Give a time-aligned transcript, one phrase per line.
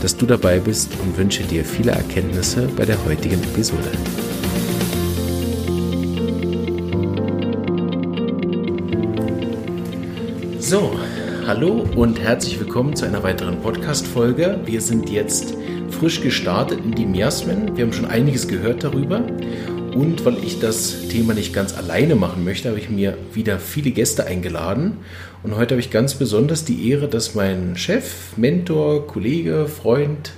[0.00, 3.90] dass du dabei bist und wünsche dir viele Erkenntnisse bei der heutigen Episode.
[10.58, 10.92] So,
[11.46, 14.60] hallo und herzlich willkommen zu einer weiteren Podcast-Folge.
[14.64, 15.54] Wir sind jetzt
[15.90, 17.76] frisch gestartet in die Miasmen.
[17.76, 19.22] Wir haben schon einiges gehört darüber
[19.94, 23.90] und weil ich das Thema nicht ganz alleine machen möchte, habe ich mir wieder viele
[23.90, 24.98] Gäste eingeladen.
[25.42, 30.32] Und heute habe ich ganz besonders die Ehre, dass mein Chef, Mentor, Kollege, Freund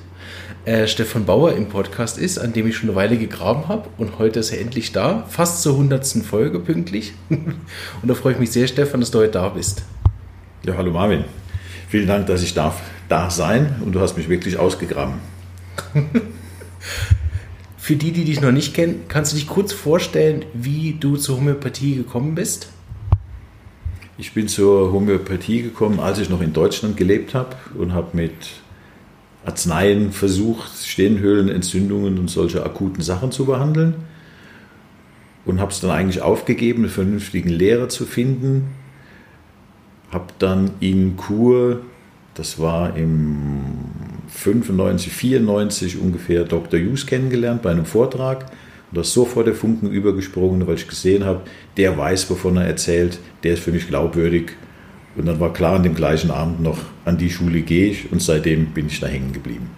[0.64, 3.88] äh, Stefan Bauer im Podcast ist, an dem ich schon eine Weile gegraben habe.
[3.98, 7.12] Und heute ist er endlich da, fast zur hundertsten Folge pünktlich.
[7.28, 7.58] und
[8.02, 9.82] da freue ich mich sehr, Stefan, dass du heute da bist.
[10.64, 11.24] Ja, hallo Marvin.
[11.88, 15.14] Vielen Dank, dass ich darf da sein und du hast mich wirklich ausgegraben.
[17.82, 21.38] Für die, die dich noch nicht kennen, kannst du dich kurz vorstellen, wie du zur
[21.38, 22.68] Homöopathie gekommen bist?
[24.16, 28.34] Ich bin zur Homöopathie gekommen, als ich noch in Deutschland gelebt habe und habe mit
[29.44, 33.94] Arzneien versucht, Stehenhöhlenentzündungen und solche akuten Sachen zu behandeln.
[35.44, 38.68] Und habe es dann eigentlich aufgegeben, einen vernünftigen Lehrer zu finden.
[40.12, 41.80] Habe dann in Kur
[42.34, 43.91] das war im
[44.34, 46.80] 95, 94 ungefähr Dr.
[46.80, 48.46] Hughes kennengelernt bei einem Vortrag.
[48.90, 51.42] Und da ist sofort der Funken übergesprungen, weil ich gesehen habe,
[51.76, 54.52] der weiß, wovon er erzählt, der ist für mich glaubwürdig.
[55.16, 58.22] Und dann war klar, an dem gleichen Abend noch, an die Schule gehe ich und
[58.22, 59.70] seitdem bin ich da hängen geblieben.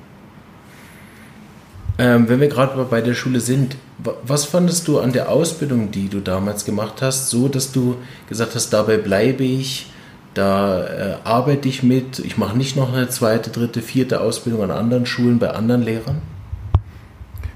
[1.96, 3.76] Ähm, wenn wir gerade bei der Schule sind,
[4.24, 7.96] was fandest du an der Ausbildung, die du damals gemacht hast, so dass du
[8.28, 9.86] gesagt hast, dabei bleibe ich,
[10.34, 12.18] da äh, arbeite ich mit.
[12.18, 16.22] Ich mache nicht noch eine zweite, dritte, vierte Ausbildung an anderen Schulen bei anderen Lehrern.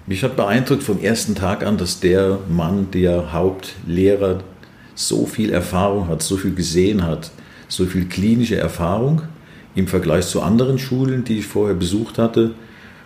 [0.06, 4.40] Mich hat beeindruckt vom ersten Tag an, dass der Mann, der Hauptlehrer,
[4.94, 7.30] so viel Erfahrung hat, so viel gesehen hat,
[7.68, 9.22] so viel klinische Erfahrung
[9.74, 12.52] im Vergleich zu anderen Schulen, die ich vorher besucht hatte,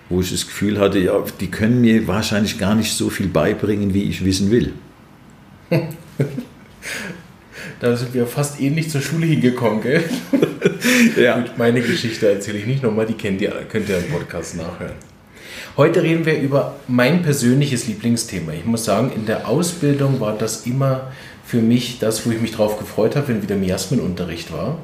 [0.09, 3.93] wo ich das Gefühl hatte, ja, die können mir wahrscheinlich gar nicht so viel beibringen,
[3.95, 4.73] wie ich wissen will.
[7.83, 10.05] Da sind wir fast ähnlich zur Schule hingekommen, gell?
[11.21, 11.41] ja.
[11.41, 14.95] Gut, meine Geschichte erzähle ich nicht nochmal, die kennt ihr, könnt ihr im Podcast nachhören.
[15.77, 18.53] Heute reden wir über mein persönliches Lieblingsthema.
[18.53, 21.11] Ich muss sagen, in der Ausbildung war das immer
[21.45, 24.79] für mich das, wo ich mich drauf gefreut habe, wenn wieder Miasmenunterricht war.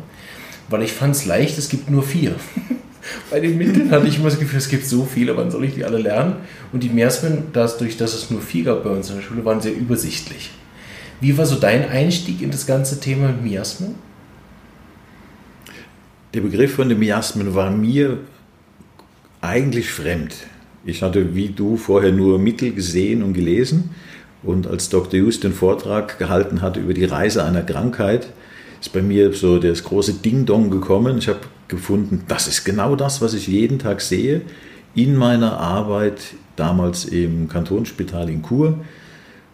[0.69, 2.35] Weil ich fand es leicht, es gibt nur vier.
[3.31, 5.75] Bei den Mitteln hatte ich immer das Gefühl, es gibt so viele, wann soll ich
[5.75, 6.35] die alle lernen?
[6.73, 9.61] Und die Miasmen, dadurch, dass es nur vier gab bei uns in der Schule, waren
[9.61, 10.51] sehr übersichtlich.
[11.21, 13.97] Wie war so dein Einstieg in das ganze Thema Miasmen?
[16.35, 18.19] Der Begriff von den Miasmen war mir
[19.41, 20.35] eigentlich fremd.
[20.85, 23.91] Ich hatte wie du vorher nur Mittel gesehen und gelesen.
[24.43, 25.19] Und als Dr.
[25.19, 28.29] Just den Vortrag gehalten hat über die Reise einer Krankheit,
[28.81, 31.19] ist bei mir so das große Ding-Dong gekommen.
[31.19, 34.43] Ich habe gefunden, das ist genau das, was ich jeden Tag sehe
[34.95, 36.21] in meiner Arbeit
[36.55, 38.79] damals im Kantonsspital in Chur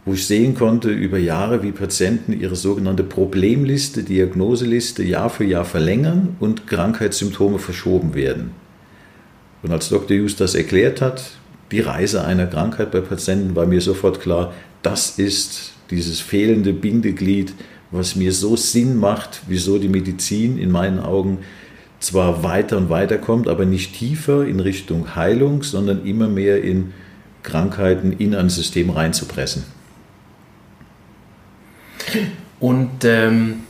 [0.05, 5.65] wo ich sehen konnte über Jahre, wie Patienten ihre sogenannte Problemliste, Diagnoseliste Jahr für Jahr
[5.65, 8.51] verlängern und Krankheitssymptome verschoben werden.
[9.63, 10.19] Und als Dr.
[10.19, 11.31] Hughes das erklärt hat,
[11.71, 17.55] die Reise einer Krankheit bei Patienten, war mir sofort klar, das ist dieses fehlende Bindeglied,
[17.91, 21.39] was mir so Sinn macht, wieso die Medizin in meinen Augen
[22.01, 26.93] zwar weiter und weiter kommt, aber nicht tiefer in Richtung Heilung, sondern immer mehr in
[27.43, 29.65] Krankheiten in ein System reinzupressen.
[32.61, 33.63] Und ähm,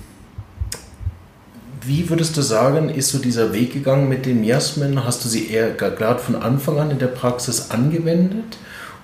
[1.86, 5.04] wie würdest du sagen, ist so dieser Weg gegangen mit den Miasmen?
[5.04, 8.58] Hast du sie eher gerade von Anfang an in der Praxis angewendet?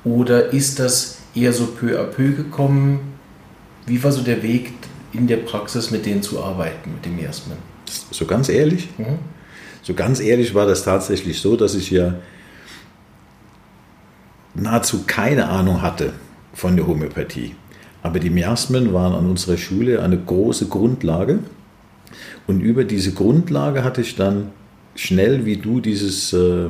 [0.04, 3.00] Oder ist das eher so peu à peu gekommen?
[3.86, 4.72] Wie war so der Weg
[5.12, 7.58] in der Praxis mit denen zu arbeiten, mit den Miasmen?
[8.10, 8.88] So ganz ehrlich?
[8.96, 9.18] Mhm.
[9.82, 12.14] So ganz ehrlich war das tatsächlich so, dass ich ja
[14.54, 16.12] nahezu keine Ahnung hatte
[16.54, 17.54] von der Homöopathie.
[18.02, 21.40] Aber die Miasmen waren an unserer Schule eine große Grundlage.
[22.46, 24.50] Und über diese Grundlage hatte ich dann
[24.94, 26.68] schnell wie du dieses äh,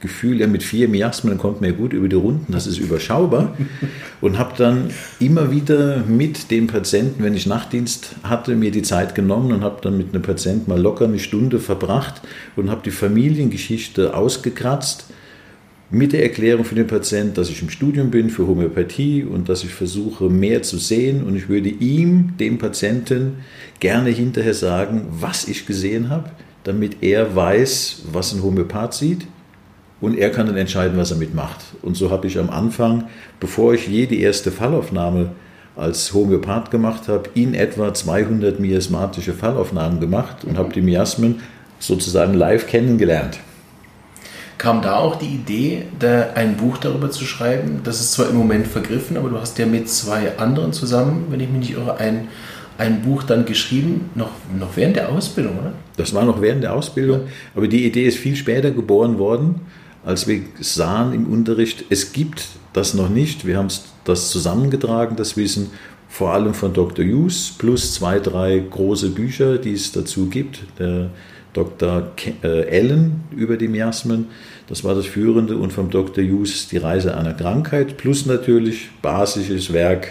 [0.00, 3.56] Gefühl, ja, mit vier Miasmen kommt mir gut über die Runden, das ist überschaubar.
[4.20, 9.14] Und habe dann immer wieder mit dem Patienten, wenn ich Nachtdienst hatte, mir die Zeit
[9.14, 12.20] genommen und habe dann mit einem Patienten mal locker eine Stunde verbracht
[12.56, 15.06] und habe die Familiengeschichte ausgekratzt
[15.90, 19.64] mit der Erklärung für den Patienten, dass ich im Studium bin für Homöopathie und dass
[19.64, 21.24] ich versuche, mehr zu sehen.
[21.24, 23.38] Und ich würde ihm, dem Patienten,
[23.80, 26.30] gerne hinterher sagen, was ich gesehen habe,
[26.64, 29.26] damit er weiß, was ein Homöopath sieht.
[30.00, 31.64] Und er kann dann entscheiden, was er mitmacht.
[31.80, 33.04] Und so habe ich am Anfang,
[33.40, 35.30] bevor ich jede erste Fallaufnahme
[35.74, 41.40] als Homöopath gemacht habe, in etwa 200 miasmatische Fallaufnahmen gemacht und habe die Miasmen
[41.78, 43.40] sozusagen live kennengelernt.
[44.58, 47.80] Kam da auch die Idee, da ein Buch darüber zu schreiben?
[47.84, 51.38] Das ist zwar im Moment vergriffen, aber du hast ja mit zwei anderen zusammen, wenn
[51.38, 52.26] ich mich nicht irre, ein,
[52.76, 55.72] ein Buch dann geschrieben, noch, noch während der Ausbildung, oder?
[55.96, 57.22] Das war noch während der Ausbildung,
[57.54, 59.60] aber die Idee ist viel später geboren worden,
[60.04, 63.46] als wir sahen im Unterricht, es gibt das noch nicht.
[63.46, 63.68] Wir haben
[64.04, 65.70] das zusammengetragen, das Wissen,
[66.08, 67.04] vor allem von Dr.
[67.04, 70.60] Hughes, plus zwei, drei große Bücher, die es dazu gibt.
[70.78, 71.10] Der
[71.58, 72.12] Dr.
[72.42, 74.26] Allen äh, über die Miasmen,
[74.68, 76.22] das war das führende, und vom Dr.
[76.24, 80.08] Hughes die Reise einer Krankheit, plus natürlich basisches Werk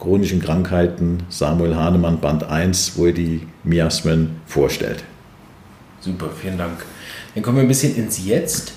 [0.00, 5.04] chronischen Krankheiten, Samuel Hahnemann, Band 1, wo er die Miasmen vorstellt.
[6.00, 6.84] Super, vielen Dank.
[7.34, 8.72] Dann kommen wir ein bisschen ins Jetzt.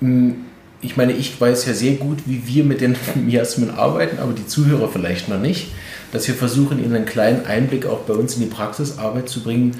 [0.00, 0.36] Hm,
[0.80, 2.96] ich meine, ich weiß ja sehr gut, wie wir mit den
[3.26, 5.72] Miasmen arbeiten, aber die Zuhörer vielleicht noch nicht,
[6.12, 9.72] dass wir versuchen, ihnen einen kleinen Einblick auch bei uns in die Praxisarbeit zu bringen,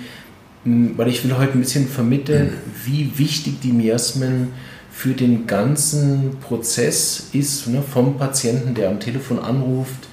[0.67, 2.55] weil ich will heute ein bisschen vermitteln,
[2.85, 4.53] wie wichtig die Miasmen
[4.91, 10.09] für den ganzen Prozess ist, ne, vom Patienten, der am Telefon anruft,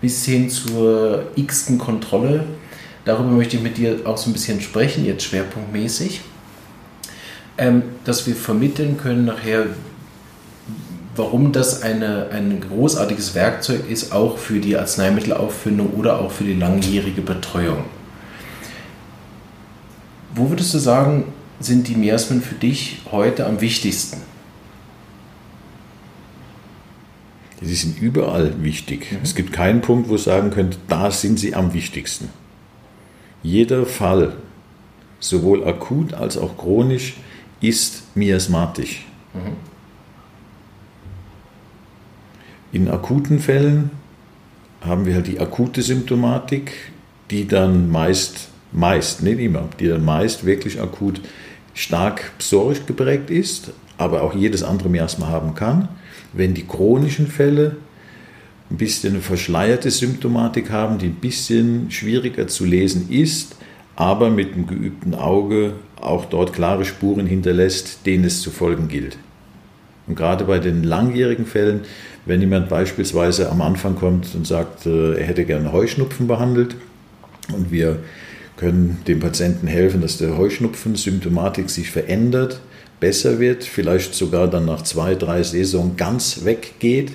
[0.00, 2.44] bis hin zur x-ten Kontrolle.
[3.04, 6.22] Darüber möchte ich mit dir auch so ein bisschen sprechen, jetzt schwerpunktmäßig,
[7.58, 9.66] ähm, dass wir vermitteln können nachher,
[11.16, 16.54] warum das eine, ein großartiges Werkzeug ist, auch für die Arzneimittelaufbindung oder auch für die
[16.54, 17.97] langjährige Betreuung.
[20.34, 21.24] Wo würdest du sagen,
[21.60, 24.18] sind die Miasmen für dich heute am wichtigsten?
[27.60, 29.10] Die sind überall wichtig.
[29.10, 29.18] Mhm.
[29.22, 32.28] Es gibt keinen Punkt, wo ihr sagen könnt, da sind sie am wichtigsten.
[33.42, 34.36] Jeder Fall,
[35.18, 37.14] sowohl akut als auch chronisch,
[37.60, 39.04] ist miasmatisch.
[39.34, 39.56] Mhm.
[42.70, 43.90] In akuten Fällen
[44.80, 46.72] haben wir halt die akute Symptomatik,
[47.30, 51.20] die dann meist meist, nicht immer, die dann meist wirklich akut
[51.74, 55.88] stark psorisch geprägt ist, aber auch jedes andere Miasma haben kann.
[56.32, 57.76] Wenn die chronischen Fälle
[58.70, 63.56] ein bisschen eine verschleierte Symptomatik haben, die ein bisschen schwieriger zu lesen ist,
[63.96, 69.16] aber mit einem geübten Auge auch dort klare Spuren hinterlässt, denen es zu folgen gilt.
[70.06, 71.80] Und gerade bei den langjährigen Fällen,
[72.24, 76.76] wenn jemand beispielsweise am Anfang kommt und sagt, äh, er hätte gerne Heuschnupfen behandelt
[77.52, 78.00] und wir
[78.58, 82.60] können dem Patienten helfen, dass der Heuschnupfen-Symptomatik sich verändert,
[83.00, 87.12] besser wird, vielleicht sogar dann nach zwei, drei Saisons ganz weggeht.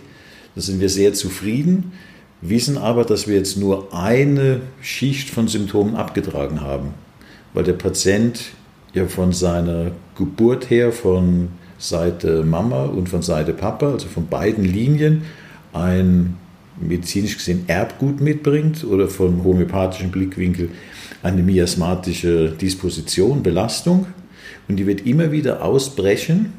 [0.56, 1.92] Da sind wir sehr zufrieden,
[2.42, 6.94] wissen aber, dass wir jetzt nur eine Schicht von Symptomen abgetragen haben,
[7.54, 8.40] weil der Patient
[8.94, 14.64] ja von seiner Geburt her, von Seite Mama und von Seite Papa, also von beiden
[14.64, 15.24] Linien,
[15.74, 16.38] ein
[16.80, 20.70] medizinisch gesehen Erbgut mitbringt oder vom homöopathischen Blickwinkel
[21.24, 24.06] eine miasmatische Disposition, Belastung.
[24.68, 26.54] Und die wird immer wieder ausbrechen,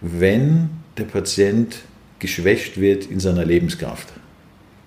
[0.00, 1.78] wenn der Patient
[2.18, 4.12] geschwächt wird in seiner Lebenskraft.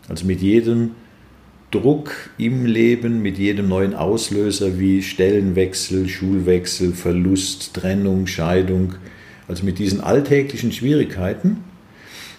[0.07, 0.91] Also mit jedem
[1.71, 8.95] Druck im Leben, mit jedem neuen Auslöser wie Stellenwechsel, Schulwechsel, Verlust, Trennung, Scheidung,
[9.47, 11.57] also mit diesen alltäglichen Schwierigkeiten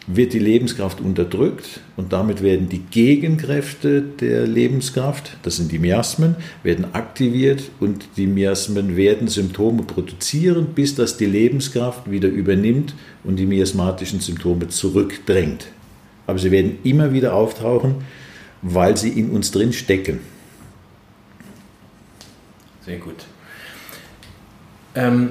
[0.06, 6.36] wird die Lebenskraft unterdrückt und damit werden die Gegenkräfte der Lebenskraft, das sind die Miasmen,
[6.62, 13.36] werden aktiviert und die Miasmen werden Symptome produzieren, bis das die Lebenskraft wieder übernimmt und
[13.36, 15.68] die miasmatischen Symptome zurückdrängt.
[16.26, 17.96] Aber sie werden immer wieder auftauchen,
[18.62, 20.20] weil sie in uns drin stecken.
[22.84, 23.26] Sehr gut.
[24.94, 25.30] Ähm,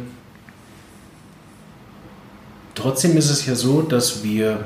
[2.75, 4.65] Trotzdem ist es ja so, dass wir,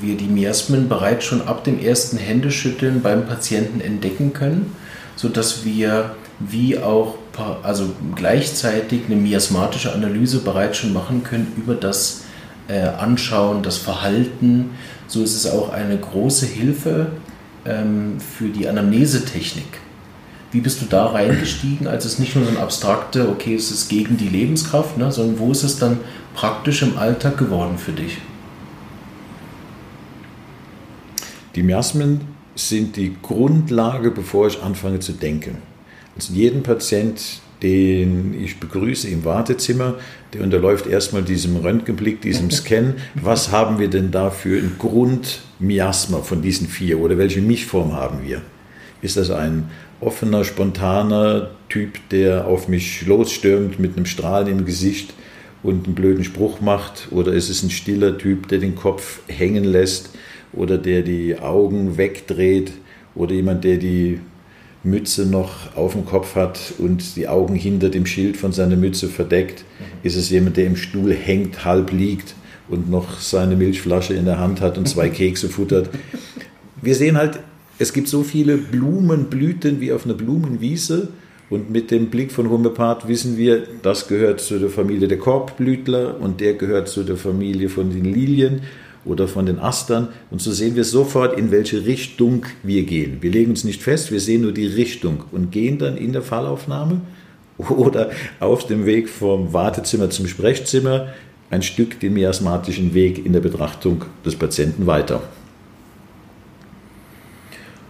[0.00, 4.74] wir die Miasmen bereits schon ab dem ersten Händeschütteln beim Patienten entdecken können,
[5.16, 7.14] sodass wir wie auch
[7.62, 12.22] also gleichzeitig eine miasmatische Analyse bereits schon machen können über das
[12.68, 14.70] äh, Anschauen, das Verhalten.
[15.06, 17.06] So ist es auch eine große Hilfe
[17.64, 19.80] ähm, für die Anamnesetechnik.
[20.50, 23.88] Wie bist du da reingestiegen, als es nicht nur so ein abstrakte, okay, es ist
[23.88, 25.98] gegen die Lebenskraft, ne, sondern wo ist es dann
[26.34, 28.18] praktisch im Alltag geworden für dich?
[31.54, 32.20] Die Miasmen
[32.54, 35.58] sind die Grundlage, bevor ich anfange zu denken.
[36.16, 39.94] Also jeden Patient, den ich begrüße im Wartezimmer.
[40.32, 42.94] Der unterläuft erstmal diesem Röntgenblick, diesem Scan.
[43.14, 48.20] Was haben wir denn da für ein Grundmiasma von diesen vier oder welche Mischform haben
[48.24, 48.42] wir?
[49.00, 55.14] Ist das ein offener, spontaner Typ, der auf mich losstürmt mit einem Strahlen im Gesicht
[55.62, 57.08] und einen blöden Spruch macht?
[57.10, 60.10] Oder ist es ein stiller Typ, der den Kopf hängen lässt
[60.52, 62.72] oder der die Augen wegdreht?
[63.14, 64.20] Oder jemand, der die
[64.84, 69.08] Mütze noch auf dem Kopf hat und die Augen hinter dem Schild von seiner Mütze
[69.08, 69.64] verdeckt?
[70.02, 72.34] Ist es jemand, der im Stuhl hängt, halb liegt
[72.68, 75.90] und noch seine Milchflasche in der Hand hat und zwei Kekse futtert?
[76.80, 77.40] Wir sehen halt
[77.78, 81.08] es gibt so viele Blumenblüten wie auf einer Blumenwiese.
[81.50, 86.20] Und mit dem Blick von Homöopath wissen wir, das gehört zu der Familie der Korbblütler
[86.20, 88.60] und der gehört zu der Familie von den Lilien
[89.06, 90.08] oder von den Astern.
[90.30, 93.18] Und so sehen wir sofort, in welche Richtung wir gehen.
[93.22, 96.22] Wir legen uns nicht fest, wir sehen nur die Richtung und gehen dann in der
[96.22, 97.00] Fallaufnahme
[97.58, 101.08] oder auf dem Weg vom Wartezimmer zum Sprechzimmer
[101.48, 105.22] ein Stück den miasmatischen Weg in der Betrachtung des Patienten weiter.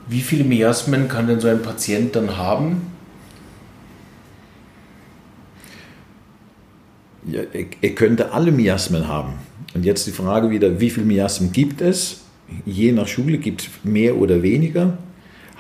[0.09, 2.83] Wie viele Miasmen kann denn so ein Patient dann haben?
[7.27, 9.35] Ja, er, er könnte alle Miasmen haben.
[9.75, 12.23] Und jetzt die Frage wieder, wie viele Miasmen gibt es?
[12.65, 14.97] Je nach Schule gibt es mehr oder weniger.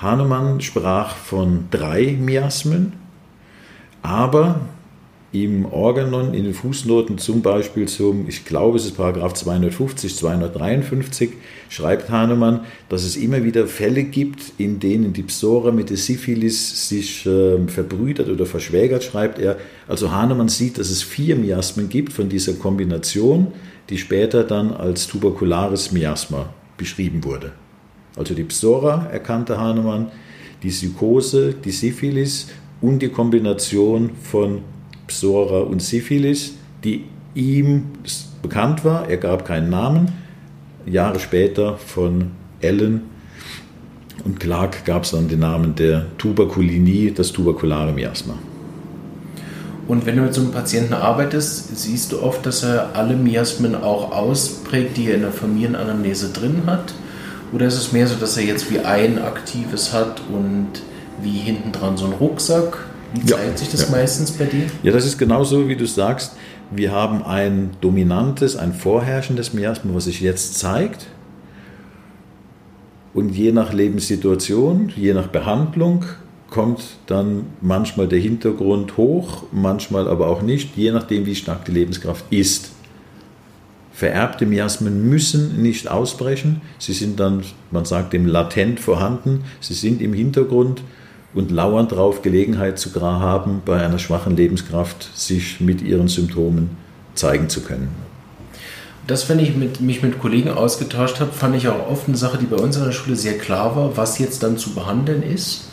[0.00, 2.95] Hahnemann sprach von drei Miasmen,
[4.00, 4.61] aber
[5.30, 11.30] im Organon, in den Fußnoten zum Beispiel zum, ich glaube es ist Paragraph 250, 253,
[11.68, 16.88] schreibt Hahnemann, dass es immer wieder Fälle gibt, in denen die Psora mit der Syphilis
[16.88, 19.58] sich äh, verbrüdert oder verschwägert, schreibt er.
[19.87, 23.49] Also Hahnemann sieht, dass es vier Miasmen gibt von dieser Kombination,
[23.90, 27.52] die später dann als tuberkulares Miasma beschrieben wurde.
[28.16, 30.11] Also die Psora erkannte Hahnemann,
[30.62, 32.49] die Psychose, die Syphilis
[32.80, 34.62] und die Kombination von
[35.08, 37.86] Psora und Syphilis, die ihm
[38.42, 39.08] bekannt war.
[39.08, 40.12] Er gab keinen Namen.
[40.86, 43.02] Jahre später von Ellen
[44.24, 48.34] und Clark gab es dann den Namen der Tuberkulinie, das tuberkulare Miasma.
[49.86, 53.74] Und wenn du mit so einem Patienten arbeitest, siehst du oft, dass er alle Miasmen
[53.74, 56.92] auch ausprägt, die er in der Familienanamnese drin hat?
[57.52, 60.68] Oder ist es mehr so, dass er jetzt wie ein aktives hat und
[61.22, 62.86] wie hinten dran so ein Rucksack?
[63.14, 63.90] Wie zeigt ja, sich das ja.
[63.90, 64.66] meistens bei dir?
[64.82, 66.36] Ja, das ist genauso, wie du sagst.
[66.70, 71.06] Wir haben ein dominantes, ein vorherrschendes Miasma, was sich jetzt zeigt.
[73.14, 76.04] Und je nach Lebenssituation, je nach Behandlung
[76.50, 81.72] kommt dann manchmal der Hintergrund hoch, manchmal aber auch nicht, je nachdem, wie stark die
[81.72, 82.72] Lebenskraft ist.
[83.92, 86.60] Vererbte Miasmen müssen nicht ausbrechen.
[86.78, 89.42] Sie sind dann, man sagt dem, latent vorhanden.
[89.60, 90.82] Sie sind im Hintergrund
[91.35, 96.70] und lauernd darauf Gelegenheit zu haben, bei einer schwachen Lebenskraft sich mit ihren Symptomen
[97.14, 97.88] zeigen zu können.
[99.06, 102.38] Das, wenn ich mit, mich mit Kollegen ausgetauscht habe, fand ich auch oft eine Sache,
[102.38, 105.68] die bei uns an der Schule sehr klar war, was jetzt dann zu behandeln ist.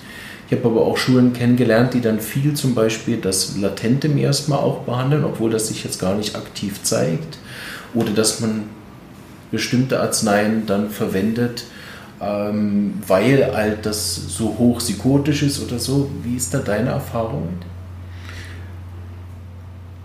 [0.48, 4.82] Ich habe aber auch Schulen kennengelernt, die dann viel zum Beispiel das latente Miasma auch
[4.82, 7.38] behandeln, obwohl das sich jetzt gar nicht aktiv zeigt.
[7.94, 8.64] Oder dass man
[9.52, 11.66] bestimmte Arzneien dann verwendet,
[12.22, 16.10] ähm, weil halt das so hoch psychotisch ist oder so.
[16.24, 17.50] Wie ist da deine Erfahrung?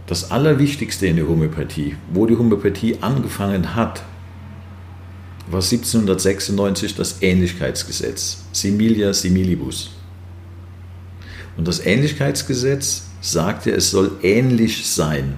[0.06, 4.02] Das Allerwichtigste in der Homöopathie, wo die Homöopathie angefangen hat,
[5.46, 9.90] war 1796 das Ähnlichkeitsgesetz, Similia similibus.
[11.56, 15.34] Und das Ähnlichkeitsgesetz sagte, es soll ähnlich sein.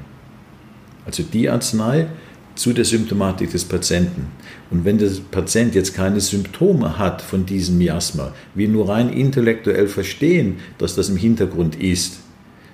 [1.04, 2.06] Also die Arznei
[2.54, 4.28] zu der Symptomatik des Patienten.
[4.72, 9.86] Und wenn der Patient jetzt keine Symptome hat von diesem Miasma, wir nur rein intellektuell
[9.86, 12.20] verstehen, dass das im Hintergrund ist,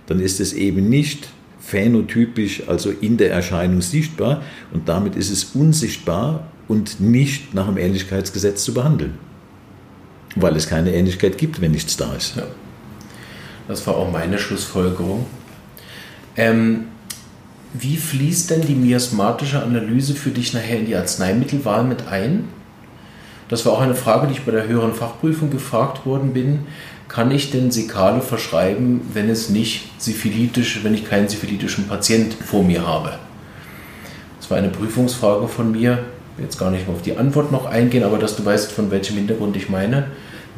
[0.06, 1.28] dann ist es eben nicht
[1.60, 7.76] phänotypisch, also in der Erscheinung sichtbar und damit ist es unsichtbar und nicht nach dem
[7.76, 9.14] Ähnlichkeitsgesetz zu behandeln.
[10.36, 12.36] Weil es keine Ähnlichkeit gibt, wenn nichts da ist.
[12.36, 12.44] Ja.
[13.66, 15.26] Das war auch meine Schlussfolgerung.
[16.36, 16.84] Ähm,
[17.74, 22.44] wie fließt denn die miasmatische Analyse für dich nachher in die Arzneimittelwahl mit ein?
[23.48, 26.60] Das war auch eine Frage, die ich bei der höheren Fachprüfung gefragt worden bin.
[27.08, 32.62] Kann ich denn Sekale verschreiben, wenn es nicht syphilitisch, wenn ich keinen syphilitischen Patient vor
[32.62, 33.18] mir habe?
[34.38, 36.00] Das war eine Prüfungsfrage von mir.
[36.32, 38.72] Ich will jetzt gar nicht mehr auf die Antwort noch eingehen, aber dass du weißt,
[38.72, 40.08] von welchem Hintergrund ich meine.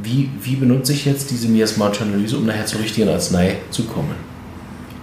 [0.02, 4.29] Wie, wie benutze ich jetzt diese miasmatische Analyse, um nachher zur richtigen Arznei zu kommen?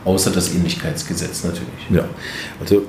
[0.07, 1.89] Außer das Ähnlichkeitsgesetz natürlich.
[1.91, 2.07] Ja,
[2.61, 2.83] also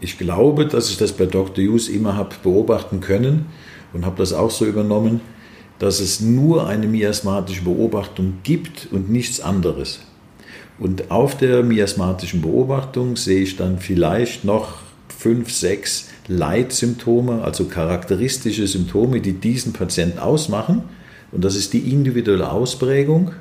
[0.00, 1.64] ich glaube, dass ich das bei Dr.
[1.64, 3.46] Hughes immer habe beobachten können
[3.94, 5.22] und habe das auch so übernommen,
[5.78, 10.00] dass es nur eine miasmatische Beobachtung gibt und nichts anderes.
[10.78, 14.74] Und auf der miasmatischen Beobachtung sehe ich dann vielleicht noch
[15.08, 20.82] fünf, sechs Leitsymptome, also charakteristische Symptome, die diesen Patienten ausmachen.
[21.32, 23.32] Und das ist die individuelle Ausprägung.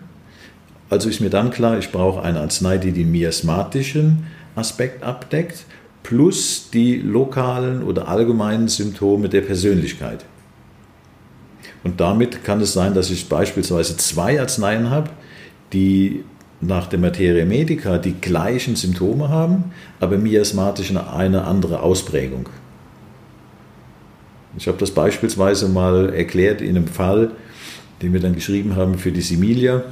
[0.90, 5.66] Also ist mir dann klar, ich brauche eine Arznei, die den miasmatischen Aspekt abdeckt,
[6.04, 10.26] plus die lokalen oder allgemeinen Symptome der Persönlichkeit.
[11.84, 15.12] Und damit kann es sein, dass ich beispielsweise zwei Arzneien habe,
[15.72, 16.24] die
[16.62, 19.66] nach der Materia Medica die gleichen Symptome haben,
[20.00, 22.50] aber miasmatisch eine andere Ausprägung.
[24.58, 27.32] Ich habe das beispielsweise mal erklärt in einem Fall,
[28.02, 29.84] den wir dann geschrieben haben für die Similia.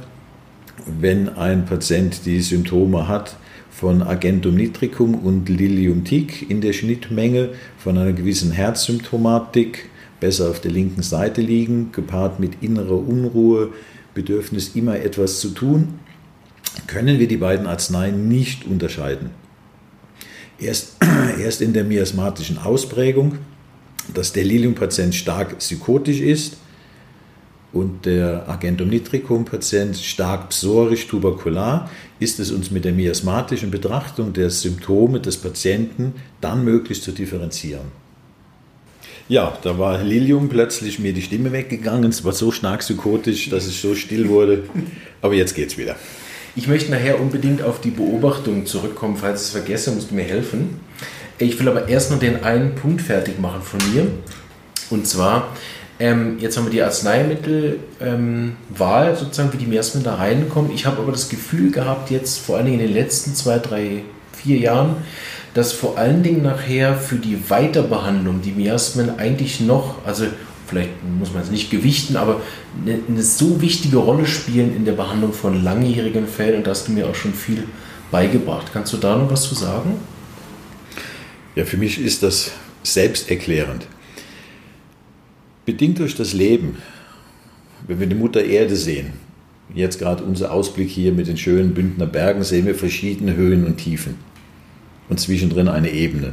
[0.86, 3.36] Wenn ein Patient die Symptome hat
[3.70, 9.88] von Agentum nitricum und Lilium tic in der Schnittmenge von einer gewissen Herzsymptomatik,
[10.20, 13.72] besser auf der linken Seite liegen, gepaart mit innerer Unruhe,
[14.14, 16.00] Bedürfnis immer etwas zu tun,
[16.86, 19.30] können wir die beiden Arzneien nicht unterscheiden.
[20.58, 20.96] Erst,
[21.40, 23.38] erst in der miasmatischen Ausprägung,
[24.14, 26.56] dass der Lilium-Patient stark psychotisch ist
[27.72, 34.50] und der Agentum nitricum-Patient stark psorisch tuberkular, ist es uns mit der miasmatischen Betrachtung der
[34.50, 37.92] Symptome des Patienten dann möglich zu differenzieren.
[39.28, 42.08] Ja, da war Lilium plötzlich mir die Stimme weggegangen.
[42.08, 44.62] Es war so stark psychotisch, dass es so still wurde.
[45.20, 45.96] Aber jetzt geht's wieder.
[46.56, 49.16] Ich möchte nachher unbedingt auf die Beobachtung zurückkommen.
[49.16, 50.80] Falls ich es vergesse, musst du mir helfen.
[51.36, 54.06] Ich will aber erst noch den einen Punkt fertig machen von mir.
[54.88, 55.54] Und zwar,
[56.00, 60.70] ähm, jetzt haben wir die Arzneimittelwahl, ähm, sozusagen, wie die Miasmen da reinkommen.
[60.72, 64.02] Ich habe aber das Gefühl gehabt, jetzt vor allen Dingen in den letzten zwei, drei,
[64.32, 64.96] vier Jahren,
[65.54, 70.26] dass vor allen Dingen nachher für die Weiterbehandlung die Miasmen eigentlich noch, also
[70.68, 72.42] vielleicht muss man es nicht gewichten, aber
[72.80, 76.86] eine, eine, so wichtige Rolle spielen in der Behandlung von langjährigen Fällen und da hast
[76.86, 77.64] du mir auch schon viel
[78.12, 78.68] beigebracht.
[78.72, 79.94] Kannst du da noch was zu sagen?
[81.56, 82.52] Ja, für mich ist das
[82.84, 83.88] selbsterklärend.
[85.68, 86.78] Bedingt durch das Leben,
[87.86, 89.08] wenn wir die Mutter Erde sehen,
[89.74, 93.76] jetzt gerade unser Ausblick hier mit den schönen Bündner Bergen, sehen wir verschiedene Höhen und
[93.76, 94.14] Tiefen
[95.10, 96.32] und zwischendrin eine Ebene.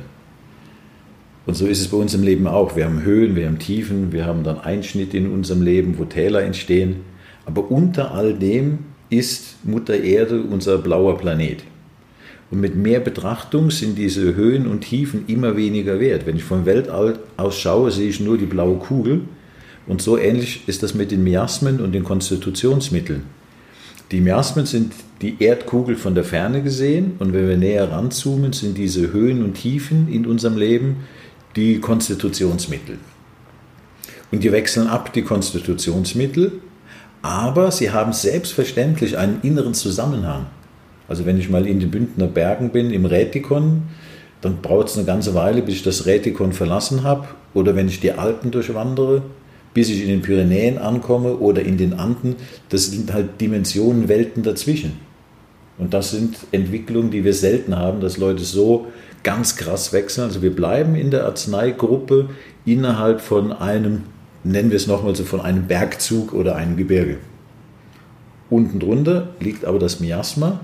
[1.45, 2.77] Und so ist es bei uns im Leben auch.
[2.77, 6.41] Wir haben Höhen, wir haben Tiefen, wir haben dann Einschnitte in unserem Leben, wo Täler
[6.41, 7.01] entstehen.
[7.45, 11.61] Aber unter all dem ist Mutter Erde unser blauer Planet.
[12.51, 16.25] Und mit mehr Betrachtung sind diese Höhen und Tiefen immer weniger wert.
[16.25, 19.21] Wenn ich vom Weltall aus schaue, sehe ich nur die blaue Kugel.
[19.87, 23.23] Und so ähnlich ist das mit den Miasmen und den Konstitutionsmitteln.
[24.11, 28.77] Die Miasmen sind die Erdkugel von der Ferne gesehen und wenn wir näher ranzoomen, sind
[28.77, 30.97] diese Höhen und Tiefen in unserem Leben
[31.55, 32.99] die Konstitutionsmittel.
[34.31, 36.51] Und die wechseln ab, die Konstitutionsmittel,
[37.21, 40.47] aber sie haben selbstverständlich einen inneren Zusammenhang.
[41.07, 43.83] Also wenn ich mal in den Bündner Bergen bin, im Rätikon,
[44.41, 47.27] dann braucht es eine ganze Weile, bis ich das Rätikon verlassen habe.
[47.53, 49.23] Oder wenn ich die Alpen durchwandere,
[49.75, 52.37] bis ich in den Pyrenäen ankomme oder in den Anden.
[52.69, 54.93] Das sind halt Dimensionen, Welten dazwischen.
[55.77, 58.87] Und das sind Entwicklungen, die wir selten haben, dass Leute so
[59.21, 60.23] ganz krass wechseln.
[60.23, 62.29] Also wir bleiben in der Arzneigruppe
[62.65, 64.03] innerhalb von einem,
[64.45, 67.17] nennen wir es nochmal so, von einem Bergzug oder einem Gebirge.
[68.49, 70.61] Unten drunter liegt aber das Miasma,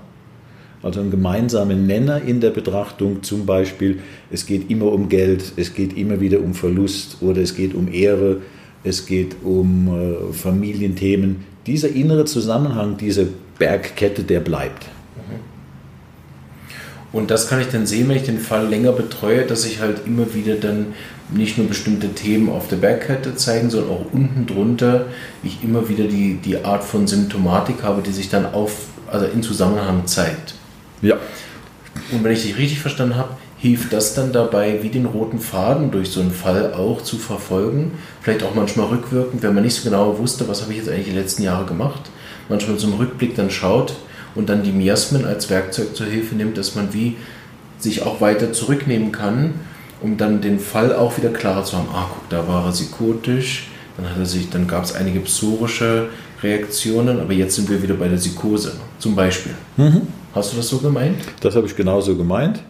[0.84, 4.00] also ein gemeinsamer Nenner in der Betrachtung, zum Beispiel,
[4.32, 7.91] es geht immer um Geld, es geht immer wieder um Verlust oder es geht um
[7.91, 8.38] Ehre,
[8.84, 11.46] es geht um äh, Familienthemen.
[11.67, 13.28] Dieser innere Zusammenhang, diese
[13.60, 14.88] Bergkette, der bleibt.
[17.13, 20.08] Und das kann ich dann sehen, wenn ich den Fall länger betreue, dass sich halt
[20.08, 20.94] immer wieder dann
[21.30, 25.08] nicht nur bestimmte Themen auf der Bergkette zeigen, sondern auch unten drunter
[25.44, 29.44] ich immer wieder die, die Art von Symptomatik habe, die sich dann auf, also in
[29.44, 30.56] Zusammenhang zeigt.
[31.02, 31.18] Ja.
[32.12, 35.92] Und wenn ich dich richtig verstanden habe, hilft das dann dabei, wie den roten Faden
[35.92, 37.92] durch so einen Fall auch zu verfolgen.
[38.22, 41.08] Vielleicht auch manchmal rückwirkend, wenn man nicht so genau wusste, was habe ich jetzt eigentlich
[41.10, 42.10] die letzten Jahre gemacht.
[42.50, 43.94] Manchmal zum Rückblick dann schaut
[44.34, 47.18] und dann die Miasmen als Werkzeug zur Hilfe nimmt, dass man wie
[47.78, 49.54] sich auch weiter zurücknehmen kann,
[50.02, 51.88] um dann den Fall auch wieder klarer zu haben.
[51.94, 56.10] Ah, guck, da war er psychotisch, dann hat er sich, dann gab es einige psorische
[56.42, 59.54] Reaktionen, aber jetzt sind wir wieder bei der Psychose, zum Beispiel.
[59.78, 60.08] Mhm.
[60.34, 61.17] Hast du das so gemeint?
[61.41, 62.62] Das habe ich genauso gemeint.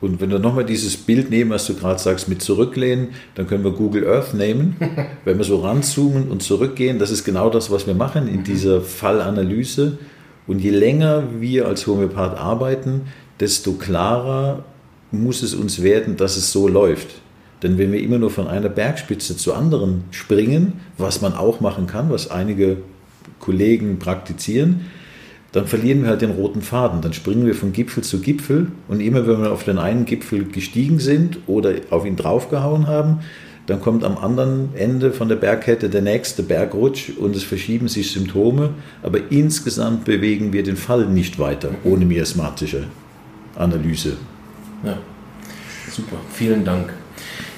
[0.00, 3.62] Und wenn wir nochmal dieses Bild nehmen, was du gerade sagst, mit zurücklehnen, dann können
[3.62, 4.76] wir Google Earth nehmen.
[5.24, 8.44] wenn wir so ranzoomen und zurückgehen, das ist genau das, was wir machen in mhm.
[8.44, 9.98] dieser Fallanalyse.
[10.46, 13.02] Und je länger wir als Homöopath arbeiten,
[13.38, 14.64] desto klarer
[15.12, 17.14] muss es uns werden, dass es so läuft.
[17.62, 21.86] Denn wenn wir immer nur von einer Bergspitze zur anderen springen, was man auch machen
[21.86, 22.78] kann, was einige
[23.38, 24.82] Kollegen praktizieren,
[25.54, 27.00] dann verlieren wir halt den roten Faden.
[27.00, 30.46] Dann springen wir von Gipfel zu Gipfel und immer wenn wir auf den einen Gipfel
[30.46, 33.20] gestiegen sind oder auf ihn draufgehauen haben,
[33.68, 38.10] dann kommt am anderen Ende von der Bergkette der nächste Bergrutsch und es verschieben sich
[38.10, 38.70] Symptome,
[39.04, 42.88] aber insgesamt bewegen wir den Fall nicht weiter ohne miasmatische
[43.54, 44.16] Analyse.
[44.84, 44.98] Ja,
[45.88, 46.92] super, vielen Dank.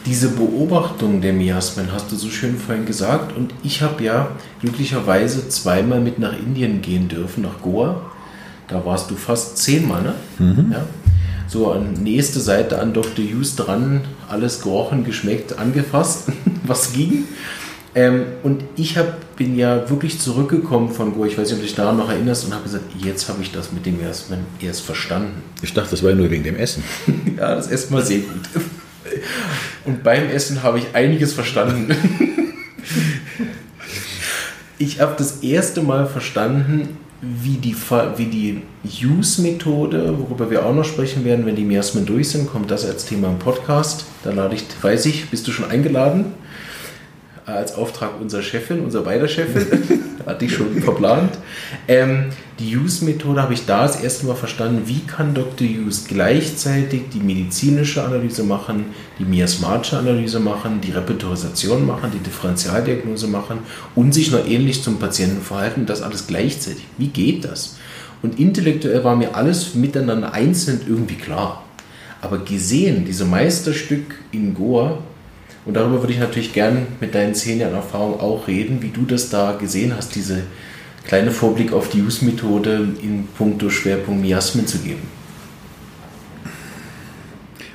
[0.06, 4.28] Diese Beobachtung der Miasmen hast du so schön vorhin gesagt und ich habe ja
[4.60, 8.00] glücklicherweise zweimal mit nach Indien gehen dürfen, nach Goa.
[8.68, 10.14] Da warst du fast zehnmal, ne?
[10.38, 10.72] Mhm.
[10.72, 10.84] Ja
[11.48, 13.24] so an nächste Seite an Dr.
[13.24, 16.28] Hughes dran, alles gerochen, geschmeckt, angefasst,
[16.66, 17.24] was ging.
[17.94, 21.66] Ähm, und ich hab, bin ja wirklich zurückgekommen von Go, ich weiß nicht, ob du
[21.66, 24.82] dich daran noch erinnerst, und habe gesagt, jetzt habe ich das mit dem Jasmin erst
[24.82, 25.42] verstanden.
[25.62, 26.82] Ich dachte, das war nur wegen dem Essen.
[27.38, 28.42] ja, das Essen war sehr gut.
[29.86, 31.94] Und beim Essen habe ich einiges verstanden.
[34.78, 37.74] ich habe das erste Mal verstanden, wie die,
[38.16, 42.70] wie die Use-Methode, worüber wir auch noch sprechen werden, wenn die Miasmen durch sind, kommt
[42.70, 44.04] das als Thema im Podcast.
[44.22, 46.34] Da lade ich, weiß ich, bist du schon eingeladen?
[47.46, 49.64] Als Auftrag unserer Chefin, unserer beider Chefin,
[50.26, 51.38] hatte ich schon verplant.
[51.86, 52.26] Ähm,
[52.58, 55.66] die Use-Methode habe ich da das erste Mal verstanden, wie kann Dr.
[55.66, 58.86] Use gleichzeitig die medizinische Analyse machen,
[59.20, 63.58] die miasmatische Analyse machen, die Repetitorisation machen, die Differentialdiagnose machen
[63.94, 66.84] und sich noch ähnlich zum Patienten verhalten, das alles gleichzeitig.
[66.98, 67.76] Wie geht das?
[68.22, 71.62] Und intellektuell war mir alles miteinander einzeln irgendwie klar.
[72.20, 74.98] Aber gesehen, diese Meisterstück in Goa,
[75.66, 79.02] und darüber würde ich natürlich gern mit deinen zehn Jahren Erfahrung auch reden, wie du
[79.02, 80.42] das da gesehen hast, diese
[81.04, 85.02] kleine Vorblick auf die Use-Methode in puncto Schwerpunkt Miasmen zu geben.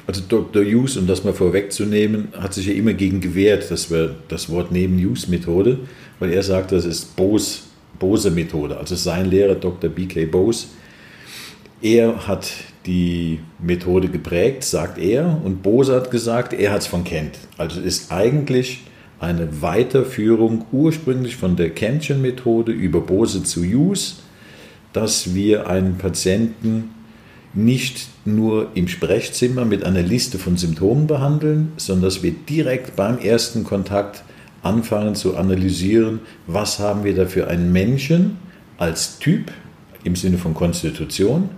[0.07, 0.63] Also Dr.
[0.63, 4.71] Hughes, um das mal vorwegzunehmen, hat sich ja immer gegen gewehrt, dass wir das Wort
[4.71, 5.79] nehmen Hughes-Methode,
[6.19, 7.59] weil er sagt, das ist Bose,
[7.99, 8.77] Bose-Methode.
[8.77, 9.89] Also sein Lehrer Dr.
[9.89, 10.25] B.K.
[10.25, 10.67] Bose,
[11.81, 12.51] er hat
[12.85, 17.37] die Methode geprägt, sagt er, und Bose hat gesagt, er hat es von Kent.
[17.57, 18.81] Also ist eigentlich
[19.19, 24.23] eine Weiterführung ursprünglich von der Kentschen Methode über Bose zu Hughes,
[24.93, 26.89] dass wir einen Patienten
[27.53, 33.19] nicht nur im Sprechzimmer mit einer Liste von Symptomen behandeln, sondern dass wir direkt beim
[33.19, 34.23] ersten Kontakt
[34.63, 38.37] anfangen zu analysieren, was haben wir da für einen Menschen
[38.77, 39.51] als Typ
[40.03, 41.49] im Sinne von Konstitution,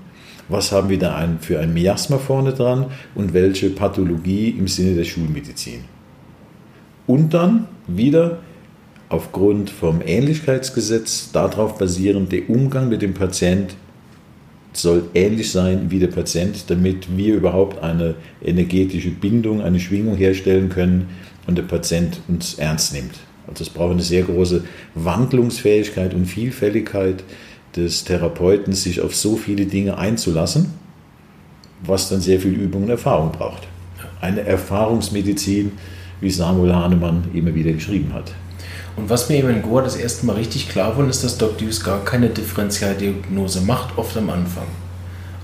[0.49, 4.95] was haben wir da ein, für ein Miasma vorne dran und welche Pathologie im Sinne
[4.95, 5.85] der Schulmedizin.
[7.07, 8.39] Und dann wieder
[9.09, 13.75] aufgrund vom Ähnlichkeitsgesetz darauf basierend, der Umgang mit dem Patient
[14.73, 20.69] soll ähnlich sein wie der Patient, damit wir überhaupt eine energetische Bindung, eine Schwingung herstellen
[20.69, 21.09] können
[21.45, 23.19] und der Patient uns ernst nimmt.
[23.47, 24.63] Also es braucht eine sehr große
[24.95, 27.23] Wandlungsfähigkeit und Vielfältigkeit
[27.75, 30.73] des Therapeuten, sich auf so viele Dinge einzulassen,
[31.85, 33.67] was dann sehr viel Übung und Erfahrung braucht.
[34.21, 35.71] Eine Erfahrungsmedizin,
[36.21, 38.31] wie Samuel Hahnemann immer wieder geschrieben hat.
[38.95, 41.67] Und was mir eben in Goa das erste Mal richtig klar wurde, ist, dass Dr.
[41.67, 44.67] Hughes gar keine Differentialdiagnose macht, oft am Anfang.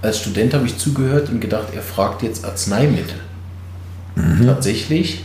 [0.02, 3.20] Als Student habe ich zugehört und gedacht, er fragt jetzt Arzneimittel.
[4.16, 4.46] Mhm.
[4.46, 5.24] Tatsächlich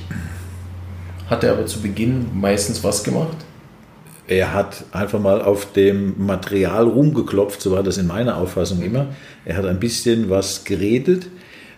[1.29, 3.37] hat er aber zu Beginn meistens was gemacht?
[4.27, 9.09] Er hat einfach mal auf dem Material rumgeklopft, so war das in meiner Auffassung immer.
[9.45, 11.27] Er hat ein bisschen was geredet,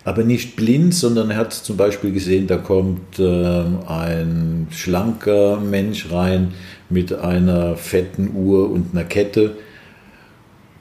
[0.05, 6.13] aber nicht blind, sondern er hat zum Beispiel gesehen, da kommt äh, ein schlanker Mensch
[6.13, 6.55] rein
[6.89, 9.57] mit einer fetten Uhr und einer Kette,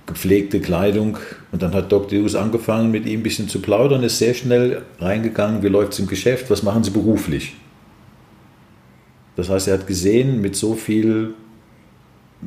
[0.06, 1.17] gepflegte Kleidung.
[1.51, 2.19] Und dann hat Dr.
[2.19, 5.99] Hughes angefangen, mit ihm ein bisschen zu plaudern, ist sehr schnell reingegangen, wie läuft es
[5.99, 7.56] im Geschäft, was machen Sie beruflich?
[9.36, 11.34] Das heißt, er hat gesehen, mit so viel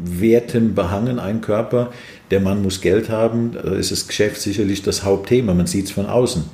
[0.03, 1.93] Werten behangen, ein Körper.
[2.31, 5.91] Der Mann muss Geld haben, da ist das Geschäft sicherlich das Hauptthema, man sieht es
[5.91, 6.45] von außen.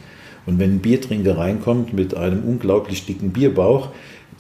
[0.47, 3.91] Und wenn ein Biertrinker reinkommt mit einem unglaublich dicken Bierbauch,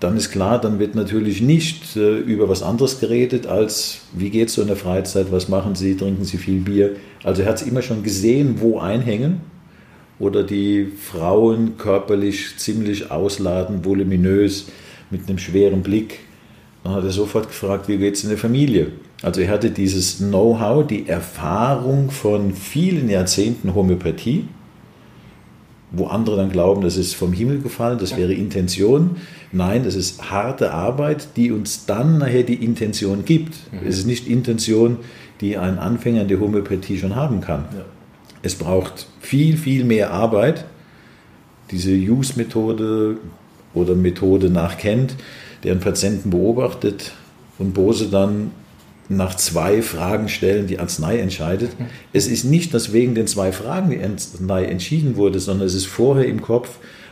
[0.00, 4.48] dann ist klar, dann wird natürlich nicht äh, über was anderes geredet, als wie geht
[4.48, 6.96] es so in der Freizeit, was machen Sie, trinken Sie viel Bier.
[7.22, 9.40] Also er hat es immer schon gesehen, wo einhängen
[10.18, 14.66] oder die Frauen körperlich ziemlich ausladen, voluminös,
[15.10, 16.20] mit einem schweren Blick
[16.84, 18.92] dann hat er sofort gefragt, wie geht es in der Familie?
[19.22, 24.44] Also er hatte dieses Know-how, die Erfahrung von vielen Jahrzehnten Homöopathie,
[25.90, 29.16] wo andere dann glauben, das ist vom Himmel gefallen, das wäre Intention.
[29.50, 33.54] Nein, das ist harte Arbeit, die uns dann nachher die Intention gibt.
[33.72, 33.88] Mhm.
[33.88, 34.98] Es ist nicht Intention,
[35.40, 37.64] die ein Anfänger in der Homöopathie schon haben kann.
[37.74, 37.84] Ja.
[38.42, 40.66] Es braucht viel, viel mehr Arbeit.
[41.70, 43.16] Diese Use-Methode
[43.72, 45.14] oder Methode nach Kent,
[45.64, 47.12] deren Patienten beobachtet
[47.58, 48.52] und Bose dann
[49.08, 51.72] nach zwei Fragen stellen die Arznei entscheidet.
[52.12, 55.86] Es ist nicht, dass wegen den zwei Fragen die Arznei entschieden wurde, sondern es ist
[55.86, 56.68] vorher im Kopf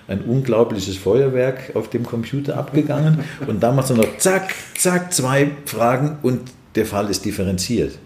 [0.08, 5.50] ein unglaubliches Feuerwerk auf dem Computer abgegangen und da macht es noch zack, zack, zwei
[5.64, 6.40] Fragen und
[6.74, 7.98] der Fall ist differenziert.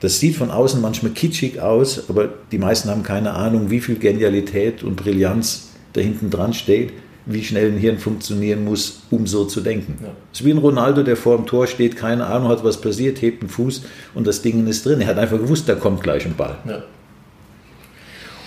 [0.00, 3.96] Das sieht von außen manchmal kitschig aus, aber die meisten haben keine Ahnung, wie viel
[3.96, 6.92] Genialität und Brillanz da hinten dran steht
[7.26, 9.96] wie schnell ein Hirn funktionieren muss, um so zu denken.
[10.02, 10.10] Ja.
[10.32, 13.22] Es ist wie ein Ronaldo, der vor dem Tor steht, keine Ahnung hat, was passiert,
[13.22, 13.82] hebt einen Fuß
[14.14, 15.00] und das Ding ist drin.
[15.00, 16.58] Er hat einfach gewusst, da kommt gleich ein Ball.
[16.68, 16.82] Ja.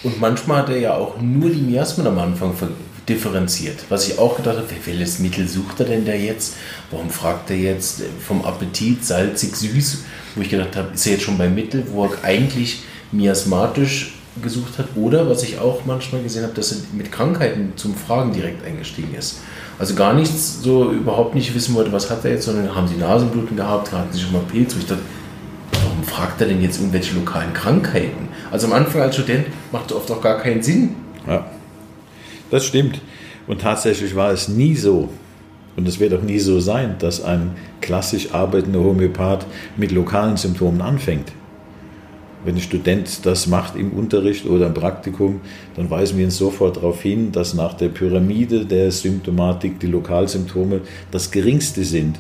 [0.04, 2.54] Und manchmal hat er ja auch nur die Miasmen am Anfang
[3.10, 3.86] differenziert.
[3.90, 6.56] Was ich auch gedacht habe, welches Mittel sucht er denn da jetzt?
[6.92, 10.04] Warum fragt er jetzt vom Appetit salzig, süß?
[10.36, 14.78] Wo ich gedacht habe, ist er jetzt schon beim Mittel, wo er eigentlich miasmatisch gesucht
[14.78, 18.66] hat oder was ich auch manchmal gesehen habe, dass er mit Krankheiten zum Fragen direkt
[18.66, 19.40] eingestiegen ist.
[19.80, 22.96] Also gar nichts, so überhaupt nicht wissen wollte, was hat er jetzt, sondern haben sie
[22.96, 24.74] Nasenbluten gehabt, hatten sie schon mal Pilz.
[24.74, 25.04] Und ich dachte,
[25.72, 28.30] warum fragt er denn jetzt irgendwelche lokalen Krankheiten?
[28.52, 30.96] Also am Anfang als Student macht es oft auch gar keinen Sinn.
[31.28, 31.46] Ja,
[32.50, 33.02] das stimmt.
[33.46, 35.10] Und tatsächlich war es nie so,
[35.76, 39.46] und es wird auch nie so sein, dass ein klassisch arbeitender Homöopath
[39.78, 41.32] mit lokalen Symptomen anfängt.
[42.48, 45.42] Wenn ein Student das macht im Unterricht oder im Praktikum,
[45.76, 50.80] dann weisen wir ihn sofort darauf hin, dass nach der Pyramide der Symptomatik die Lokalsymptome
[51.12, 52.18] das geringste sind.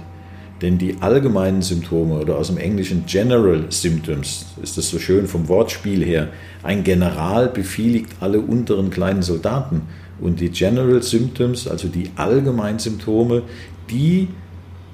[0.61, 5.47] Denn die allgemeinen Symptome oder aus dem Englischen General Symptoms, ist das so schön vom
[5.47, 6.27] Wortspiel her,
[6.61, 9.83] ein General befehligt alle unteren kleinen Soldaten.
[10.19, 13.43] Und die General Symptoms, also die allgemeinen Symptome,
[13.89, 14.27] die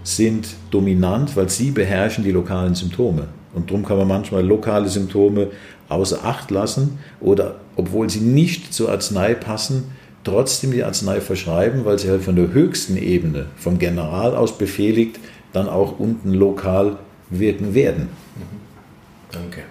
[0.03, 3.29] sind dominant, weil sie beherrschen die lokalen Symptome.
[3.53, 5.47] Und darum kann man manchmal lokale Symptome
[5.89, 9.91] außer Acht lassen oder, obwohl sie nicht zur Arznei passen,
[10.23, 15.19] trotzdem die Arznei verschreiben, weil sie halt von der höchsten Ebene, vom General aus befehligt,
[15.51, 16.97] dann auch unten lokal
[17.29, 18.09] wirken werden.
[18.35, 18.59] Mhm.
[19.31, 19.61] Danke.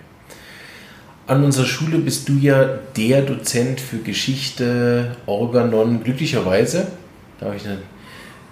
[1.27, 2.65] An unserer Schule bist du ja
[2.97, 6.89] der Dozent für Geschichte, Organon, glücklicherweise.
[7.39, 7.79] Da habe ich eine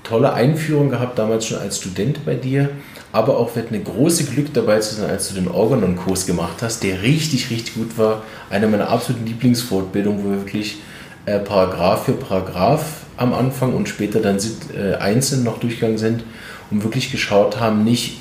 [0.02, 2.70] tolle Einführung gehabt, damals schon als Student bei dir
[3.12, 6.82] aber auch wird eine große Glück dabei zu sein, als du den Organon-Kurs gemacht hast,
[6.82, 8.22] der richtig, richtig gut war.
[8.50, 10.78] Eine meiner absoluten Lieblingsfortbildungen, wo wir wirklich
[11.26, 12.84] äh, Paragraph für Paragraph
[13.16, 14.38] am Anfang und später dann
[14.76, 16.22] äh, einzeln noch durchgegangen sind
[16.70, 18.18] und wirklich geschaut haben, nicht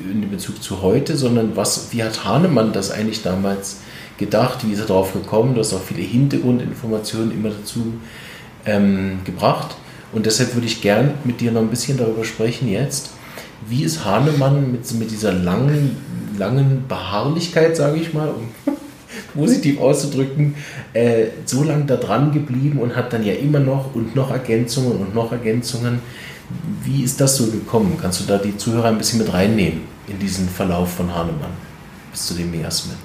[0.00, 3.80] in Bezug zu heute, sondern was, wie hat Hahnemann das eigentlich damals
[4.18, 7.94] gedacht, wie ist er darauf gekommen, du hast auch viele Hintergrundinformationen immer dazu
[8.66, 9.76] ähm, gebracht.
[10.12, 13.10] Und deshalb würde ich gern mit dir noch ein bisschen darüber sprechen jetzt
[13.68, 15.96] wie ist Hahnemann mit, mit dieser langen,
[16.38, 18.74] langen Beharrlichkeit, sage ich mal, um
[19.34, 20.54] positiv auszudrücken,
[20.92, 24.98] äh, so lange da dran geblieben und hat dann ja immer noch und noch Ergänzungen
[24.98, 26.00] und noch Ergänzungen.
[26.82, 27.96] Wie ist das so gekommen?
[28.00, 31.52] Kannst du da die Zuhörer ein bisschen mit reinnehmen in diesen Verlauf von Hahnemann
[32.10, 32.96] bis zu dem Miasmen?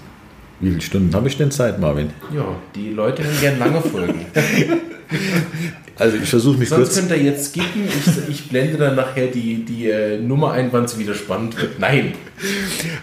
[0.59, 2.09] Wie viele Stunden habe ich denn Zeit, Marvin?
[2.33, 4.25] Ja, die Leute hören gerne lange Folgen.
[5.99, 6.95] Also ich versuche mich Sonst kurz...
[6.95, 10.71] Sonst könnt ihr jetzt skippen, ich, ich blende dann nachher die, die äh, Nummer ein,
[10.71, 11.79] wann es wieder spannend wird.
[11.79, 12.13] Nein.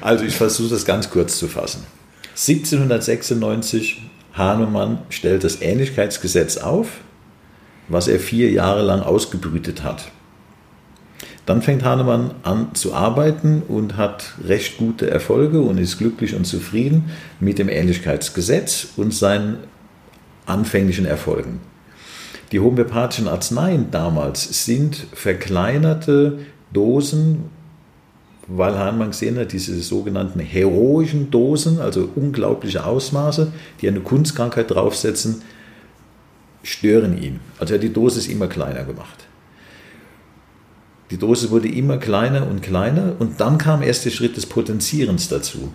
[0.00, 1.84] Also ich versuche das ganz kurz zu fassen.
[2.36, 4.02] 1796,
[4.34, 6.88] Hahnemann stellt das Ähnlichkeitsgesetz auf,
[7.88, 10.10] was er vier Jahre lang ausgebrütet hat.
[11.46, 16.46] Dann fängt Hahnemann an zu arbeiten und hat recht gute Erfolge und ist glücklich und
[16.46, 19.58] zufrieden mit dem Ähnlichkeitsgesetz und seinen
[20.46, 21.60] anfänglichen Erfolgen.
[22.52, 26.38] Die homöopathischen Arzneien damals sind verkleinerte
[26.72, 27.44] Dosen,
[28.46, 35.42] weil Hahnemann gesehen hat, diese sogenannten heroischen Dosen, also unglaubliche Ausmaße, die eine Kunstkrankheit draufsetzen,
[36.62, 37.40] stören ihn.
[37.58, 39.26] Also er hat die Dosis immer kleiner gemacht.
[41.10, 45.28] Die Dose wurde immer kleiner und kleiner und dann kam erst der Schritt des Potenzierens
[45.28, 45.72] dazu.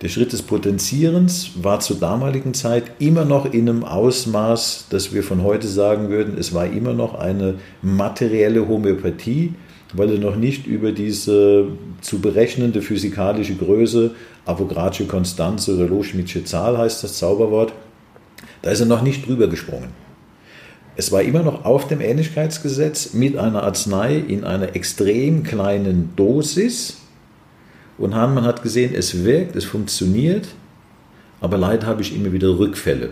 [0.00, 5.24] Der Schritt des Potenzierens war zur damaligen Zeit immer noch in einem Ausmaß, dass wir
[5.24, 9.54] von heute sagen würden, es war immer noch eine materielle Homöopathie,
[9.94, 11.66] weil er noch nicht über diese
[12.00, 14.12] zu berechnende physikalische Größe,
[14.44, 17.72] Avogadro Konstanze oder Loschmidtsche Zahl heißt das Zauberwort,
[18.62, 19.88] da ist er noch nicht drüber gesprungen.
[20.94, 26.98] Es war immer noch auf dem Ähnlichkeitsgesetz mit einer Arznei in einer extrem kleinen Dosis,
[27.98, 30.48] und Hahnemann hat gesehen, es wirkt, es funktioniert,
[31.40, 33.10] aber leider habe ich immer wieder Rückfälle.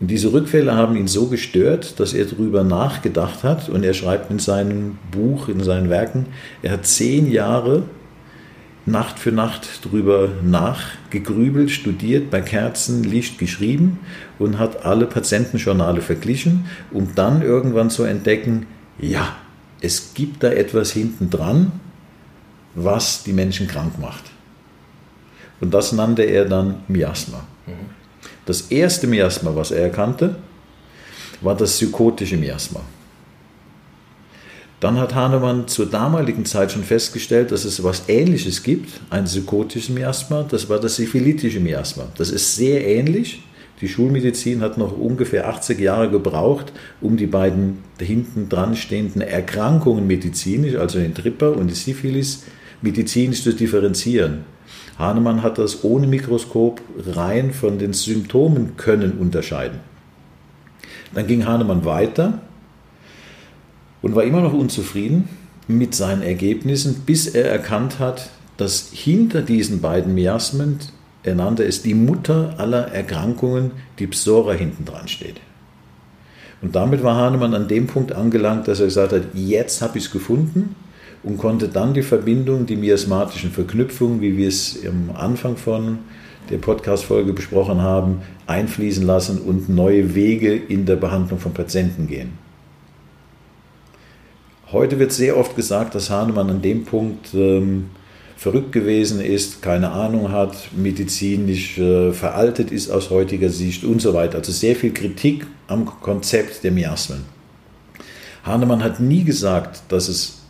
[0.00, 4.32] Und diese Rückfälle haben ihn so gestört, dass er darüber nachgedacht hat und er schreibt
[4.32, 6.26] in seinem Buch, in seinen Werken,
[6.60, 7.84] er hat zehn Jahre
[8.84, 14.00] Nacht für Nacht darüber nachgegrübelt, studiert, bei Kerzenlicht geschrieben
[14.40, 18.66] und hat alle Patientenjournale verglichen, um dann irgendwann zu entdecken,
[18.98, 19.36] ja,
[19.80, 21.70] es gibt da etwas hinten dran,
[22.74, 24.24] was die Menschen krank macht.
[25.60, 27.44] Und das nannte er dann Miasma.
[27.66, 27.72] Mhm.
[28.46, 30.36] Das erste Miasma, was er erkannte,
[31.40, 32.80] war das psychotische Miasma.
[34.80, 39.90] Dann hat Hahnemann zur damaligen Zeit schon festgestellt, dass es etwas Ähnliches gibt, ein psychotisches
[39.90, 42.08] Miasma, das war das syphilitische Miasma.
[42.16, 43.42] Das ist sehr ähnlich.
[43.80, 50.06] Die Schulmedizin hat noch ungefähr 80 Jahre gebraucht, um die beiden hinten dran stehenden Erkrankungen
[50.08, 52.42] medizinisch, also den Tripper und die Syphilis,
[52.82, 54.44] medizinisch zu differenzieren.
[54.98, 59.80] Hahnemann hat das ohne Mikroskop rein von den Symptomen können unterscheiden.
[61.14, 62.40] Dann ging Hahnemann weiter
[64.00, 65.28] und war immer noch unzufrieden
[65.68, 70.78] mit seinen Ergebnissen, bis er erkannt hat, dass hinter diesen beiden Miasmen,
[71.22, 75.40] er nannte es die Mutter aller Erkrankungen, die Psora hinten dran steht.
[76.60, 80.04] Und damit war Hahnemann an dem Punkt angelangt, dass er gesagt hat, jetzt habe ich
[80.04, 80.76] es gefunden
[81.22, 85.98] und konnte dann die Verbindung, die miasmatischen Verknüpfungen, wie wir es am Anfang von
[86.50, 92.32] der Podcast-Folge besprochen haben, einfließen lassen und neue Wege in der Behandlung von Patienten gehen.
[94.72, 97.90] Heute wird sehr oft gesagt, dass Hahnemann an dem Punkt ähm,
[98.36, 104.14] verrückt gewesen ist, keine Ahnung hat, medizinisch äh, veraltet ist aus heutiger Sicht und so
[104.14, 104.38] weiter.
[104.38, 107.24] Also sehr viel Kritik am Konzept der Miasmen.
[108.44, 110.41] Hahnemann hat nie gesagt, dass es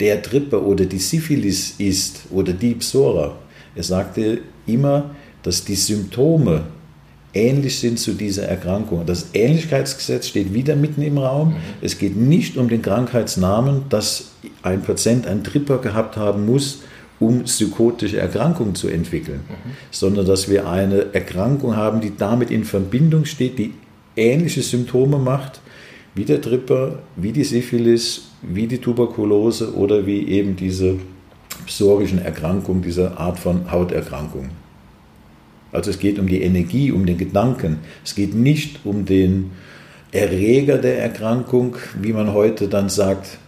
[0.00, 3.36] der Trippe oder die Syphilis ist oder die Psora.
[3.74, 5.10] Er sagte immer,
[5.42, 6.62] dass die Symptome
[7.32, 9.06] ähnlich sind zu dieser Erkrankung.
[9.06, 11.50] Das Ähnlichkeitsgesetz steht wieder mitten im Raum.
[11.50, 11.56] Mhm.
[11.80, 14.32] Es geht nicht um den Krankheitsnamen, dass
[14.62, 16.82] ein Patient einen Tripper gehabt haben muss,
[17.20, 19.70] um psychotische Erkrankungen zu entwickeln, mhm.
[19.90, 23.74] sondern dass wir eine Erkrankung haben, die damit in Verbindung steht, die
[24.16, 25.60] ähnliche Symptome macht,
[26.14, 30.96] wie der Tripper, wie die Syphilis, wie die Tuberkulose oder wie eben diese
[31.66, 34.50] psorischen Erkrankungen, diese Art von Hauterkrankung.
[35.72, 37.78] Also es geht um die Energie, um den Gedanken.
[38.04, 39.52] Es geht nicht um den
[40.10, 43.38] Erreger der Erkrankung, wie man heute dann sagt,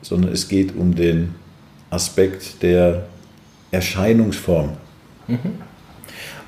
[0.00, 1.34] sondern es geht um den
[1.90, 3.06] Aspekt der
[3.70, 4.70] Erscheinungsform.
[5.28, 5.38] Mhm.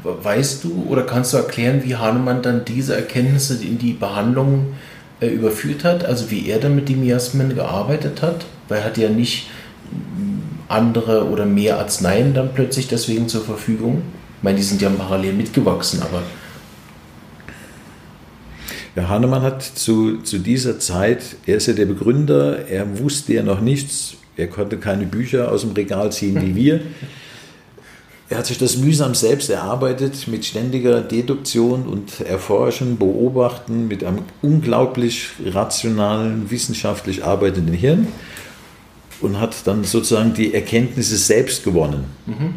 [0.02, 4.91] Weißt du oder kannst du erklären, wie Hahnemann dann diese Erkenntnisse in die Behandlung äh,
[5.30, 6.04] überführt hat?
[6.04, 8.46] Also wie er dann mit den Miasmen gearbeitet hat?
[8.68, 9.48] Weil er hat ja nicht
[10.68, 14.02] andere oder mehr Arzneien dann plötzlich deswegen zur Verfügung.
[14.38, 16.22] Ich meine, die sind ja parallel mitgewachsen, aber.
[18.96, 23.42] Ja, Hahnemann hat zu, zu dieser Zeit, er ist ja der Begründer, er wusste ja
[23.42, 26.80] noch nichts, er konnte keine Bücher aus dem Regal ziehen wie wir.
[28.32, 34.20] Er hat sich das mühsam selbst erarbeitet mit ständiger Deduktion und Erforschen, Beobachten, mit einem
[34.40, 38.08] unglaublich rationalen, wissenschaftlich arbeitenden Hirn
[39.20, 42.04] und hat dann sozusagen die Erkenntnisse selbst gewonnen.
[42.24, 42.54] Mhm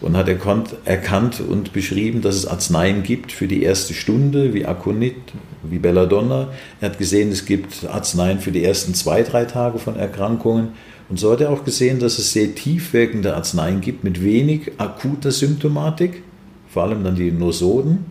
[0.00, 5.16] und hat erkannt und beschrieben, dass es Arzneien gibt für die erste Stunde, wie Aconit,
[5.62, 6.48] wie Belladonna.
[6.82, 10.74] Er hat gesehen, es gibt Arzneien für die ersten zwei, drei Tage von Erkrankungen.
[11.08, 15.30] Und so hat er auch gesehen, dass es sehr tiefwirkende Arzneien gibt mit wenig akuter
[15.30, 16.22] Symptomatik,
[16.68, 18.06] vor allem dann die Nosoden.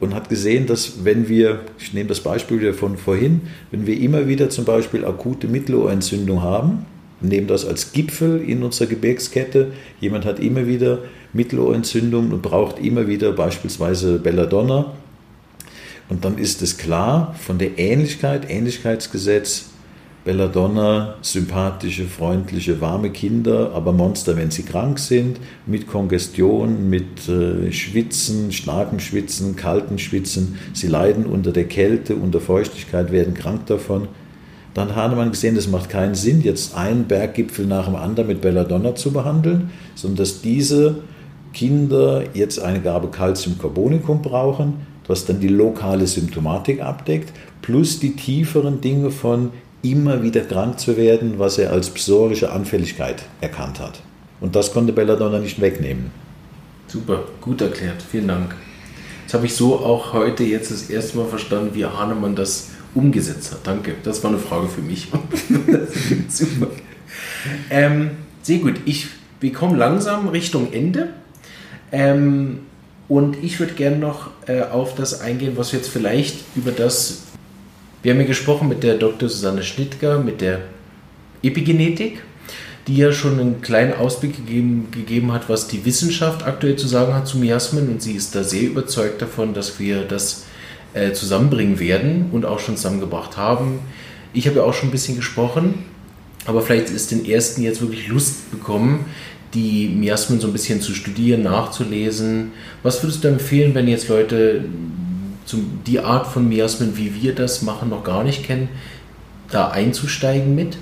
[0.00, 4.28] Und hat gesehen, dass wenn wir, ich nehme das Beispiel von vorhin, wenn wir immer
[4.28, 6.86] wieder zum Beispiel akute Mittelohrentzündung haben,
[7.20, 9.72] nehmen das als Gipfel in unserer Gebirgskette.
[10.00, 11.00] Jemand hat immer wieder
[11.32, 14.92] Mittelohrentzündung und braucht immer wieder beispielsweise Belladonna.
[16.08, 19.70] Und dann ist es klar von der Ähnlichkeit, Ähnlichkeitsgesetz,
[20.24, 27.72] Belladonna, sympathische, freundliche, warme Kinder, aber Monster, wenn sie krank sind, mit Kongestion, mit äh,
[27.72, 30.58] Schwitzen, starkem Schwitzen, kalten Schwitzen.
[30.74, 34.08] Sie leiden unter der Kälte, unter Feuchtigkeit, werden krank davon.
[34.74, 38.40] Dann hat Hahnemann gesehen, es macht keinen Sinn, jetzt einen Berggipfel nach dem anderen mit
[38.40, 40.96] Belladonna zu behandeln, sondern dass diese
[41.52, 44.74] Kinder jetzt eine Gabe Calciumcarbonicum brauchen,
[45.06, 49.50] was dann die lokale Symptomatik abdeckt, plus die tieferen Dinge von
[49.90, 54.00] immer wieder krank zu werden, was er als psorische Anfälligkeit erkannt hat.
[54.40, 56.10] Und das konnte Belladonna nicht wegnehmen.
[56.86, 58.54] Super, gut erklärt, vielen Dank.
[59.24, 63.52] Das habe ich so auch heute jetzt das erste Mal verstanden, wie Hahnemann das umgesetzt
[63.52, 63.60] hat.
[63.64, 65.08] Danke, das war eine Frage für mich.
[66.28, 66.68] Super.
[67.70, 68.12] Ähm,
[68.42, 69.08] sehr gut, ich,
[69.40, 71.10] wir kommen langsam Richtung Ende.
[71.92, 72.60] Ähm,
[73.08, 77.22] und ich würde gerne noch äh, auf das eingehen, was wir jetzt vielleicht über das,
[78.02, 79.28] wir haben ja gesprochen mit der Dr.
[79.28, 80.60] Susanne Schnittger, mit der
[81.42, 82.22] Epigenetik,
[82.86, 87.14] die ja schon einen kleinen Ausblick gegeben, gegeben hat, was die Wissenschaft aktuell zu sagen
[87.14, 87.88] hat zu Miasmen.
[87.88, 90.44] Und sie ist da sehr überzeugt davon, dass wir das
[90.94, 93.80] äh, zusammenbringen werden und auch schon zusammengebracht haben.
[94.32, 95.84] Ich habe ja auch schon ein bisschen gesprochen.
[96.46, 99.04] aber vielleicht ist den ersten jetzt wirklich Lust bekommen,
[99.54, 102.52] die Miasmen so ein bisschen zu studieren, nachzulesen.
[102.82, 104.64] Was würdest du empfehlen, wenn jetzt Leute
[105.48, 108.68] zum, die Art von Miasmen, wie wir das machen, noch gar nicht kennen,
[109.50, 110.76] da einzusteigen mit?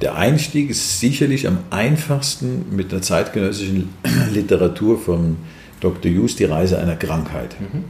[0.00, 3.90] Der Einstieg ist sicherlich am einfachsten mit der zeitgenössischen
[4.32, 5.36] Literatur von
[5.80, 6.10] Dr.
[6.12, 7.60] Hughes, Die Reise einer Krankheit.
[7.60, 7.84] Mhm.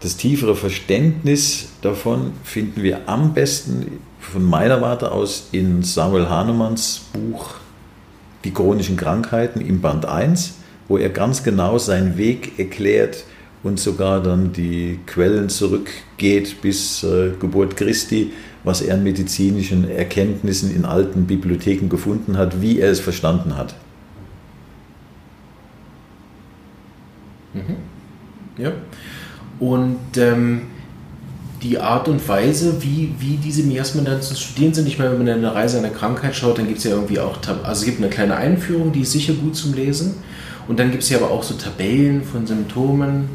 [0.00, 7.06] Das tiefere Verständnis davon finden wir am besten von meiner Warte aus in Samuel Hahnemanns
[7.12, 7.54] Buch
[8.44, 10.56] Die chronischen Krankheiten im Band 1,
[10.88, 13.24] wo er ganz genau seinen Weg erklärt
[13.62, 18.32] und sogar dann die Quellen zurückgeht bis äh, Geburt Christi,
[18.62, 23.74] was er an medizinischen Erkenntnissen in alten Bibliotheken gefunden hat, wie er es verstanden hat.
[27.54, 27.76] Mhm.
[28.58, 28.72] Ja.
[29.58, 30.62] Und ähm,
[31.62, 35.24] die Art und Weise, wie, wie diese Miasmen dann zu studieren sind, ich meine, wenn
[35.24, 37.98] man eine Reise einer Krankheit schaut, dann gibt es ja irgendwie auch, also es gibt
[37.98, 40.16] eine kleine Einführung, die ist sicher gut zum Lesen.
[40.68, 43.28] Und dann gibt es ja aber auch so Tabellen von Symptomen.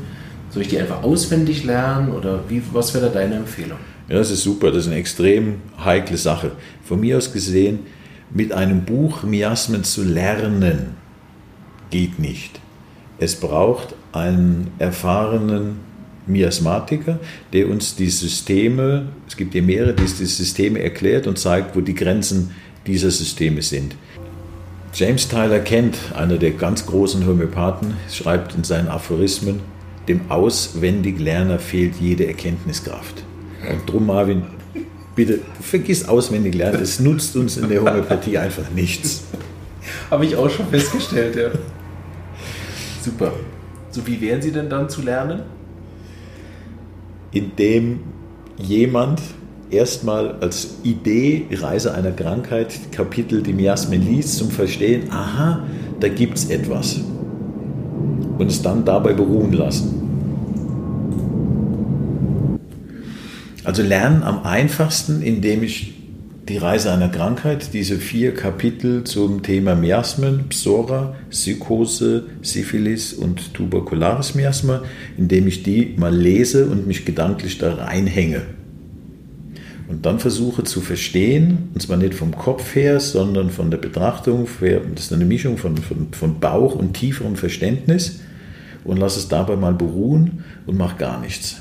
[0.50, 3.78] Soll ich die einfach auswendig lernen oder wie, was wäre da deine Empfehlung?
[4.08, 6.54] Ja, das ist super, das ist eine extrem heikle Sache.
[6.84, 7.80] Von mir aus gesehen,
[8.32, 10.96] mit einem Buch Miasmen zu lernen,
[11.92, 12.60] geht nicht.
[13.20, 15.80] Es braucht einen erfahrenen
[16.26, 17.20] Miasmatiker,
[17.54, 21.82] der uns die Systeme, es gibt ja mehrere, die die Systeme erklärt und zeigt, wo
[21.82, 22.52] die Grenzen
[22.88, 23.96] dieser Systeme sind.
[24.94, 29.62] James Tyler Kent, einer der ganz großen Homöopathen, schreibt in seinen Aphorismen,
[30.08, 33.24] dem Auswendiglerner fehlt jede Erkenntniskraft.
[33.70, 34.44] Und drum, Marvin,
[35.16, 39.26] bitte vergiss auswendig lernen, es nutzt uns in der Homöopathie einfach nichts.
[40.10, 41.50] Habe ich auch schon festgestellt, ja.
[43.02, 43.34] Super.
[43.92, 45.44] So wie wären sie denn dann zu lernen?
[47.32, 48.00] Indem
[48.58, 49.22] jemand
[49.72, 55.64] erstmal als Idee Reise einer Krankheit Kapitel die Miasmen liest zum Verstehen, aha,
[56.00, 57.02] da gibt es etwas.
[58.38, 60.00] Und es dann dabei beruhen lassen.
[63.64, 65.94] Also lernen am einfachsten, indem ich
[66.48, 74.34] die Reise einer Krankheit, diese vier Kapitel zum Thema Miasmen, Psora, Psychose, Syphilis und Tubercularis
[74.34, 74.82] Miasma,
[75.18, 78.59] indem ich die mal lese und mich gedanklich da reinhänge.
[79.90, 84.48] Und dann versuche zu verstehen, und zwar nicht vom Kopf her, sondern von der Betrachtung,
[84.94, 88.20] das ist eine Mischung von, von, von Bauch und tieferem Verständnis,
[88.86, 91.58] und lasse es dabei mal beruhen und mache gar nichts.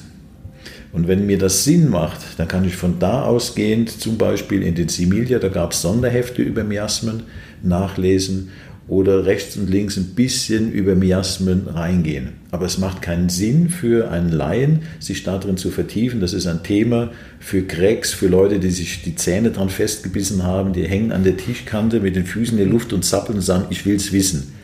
[0.92, 4.74] Und wenn mir das Sinn macht, dann kann ich von da ausgehend zum Beispiel in
[4.74, 7.24] den Similia, da gab es Sonderhefte über Miasmen,
[7.62, 8.50] nachlesen
[8.88, 12.30] oder rechts und links ein bisschen über Miasmen reingehen.
[12.50, 16.20] Aber es macht keinen Sinn für einen Laien, sich darin zu vertiefen.
[16.20, 20.72] Das ist ein Thema für Cracks, für Leute, die sich die Zähne dran festgebissen haben,
[20.72, 23.66] die hängen an der Tischkante mit den Füßen in der Luft und zappeln und sagen,
[23.68, 24.54] ich will es wissen.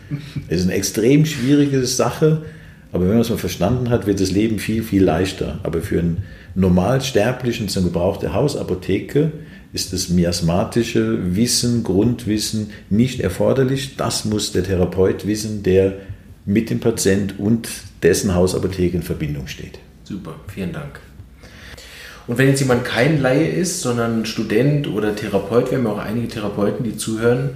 [0.49, 2.43] Es ist eine extrem schwierige Sache,
[2.93, 5.59] aber wenn man es mal verstanden hat, wird das Leben viel, viel leichter.
[5.65, 6.19] Aber für einen
[6.55, 9.33] Normalsterblichen zum Gebrauch der Hausapotheke
[9.75, 13.97] ist das miasmatische Wissen, Grundwissen nicht erforderlich.
[13.97, 15.95] Das muss der Therapeut wissen, der
[16.47, 17.69] mit dem Patient und
[18.05, 19.81] dessen Hausapotheke in Verbindung steht.
[20.05, 21.01] Super, vielen Dank.
[22.29, 25.99] Und wenn jetzt jemand kein Laie ist, sondern Student oder Therapeut, wir haben ja auch
[25.99, 27.51] einige Therapeuten, die zuhören,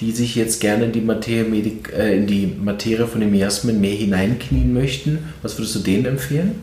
[0.00, 3.94] die sich jetzt gerne in die Materie, äh, in die Materie von den Miasmen mehr
[3.94, 5.20] hineinknien möchten.
[5.40, 6.56] Was würdest du denen empfehlen?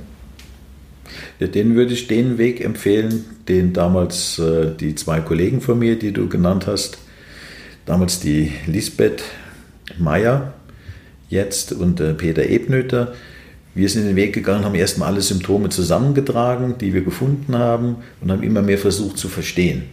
[1.39, 6.11] Denen würde ich den Weg empfehlen, den damals äh, die zwei Kollegen von mir, die
[6.11, 6.99] du genannt hast,
[7.85, 9.23] damals die Lisbeth
[9.97, 10.53] Meyer
[11.29, 13.13] jetzt und äh, Peter Ebnöter,
[13.75, 18.31] wir sind den Weg gegangen, haben erstmal alle Symptome zusammengetragen, die wir gefunden haben und
[18.31, 19.83] haben immer mehr versucht zu verstehen.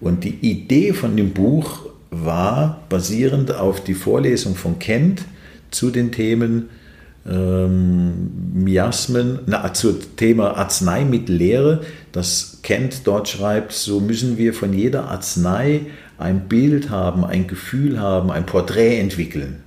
[0.00, 5.22] Und die Idee von dem Buch war basierend auf die Vorlesung von Kent
[5.70, 6.68] zu den Themen
[7.28, 15.08] ähm, Miasmen, na, zum Thema Arzneimittellehre, dass Kent dort schreibt, so müssen wir von jeder
[15.08, 15.86] Arznei
[16.18, 19.58] ein Bild haben, ein Gefühl haben, ein Porträt entwickeln.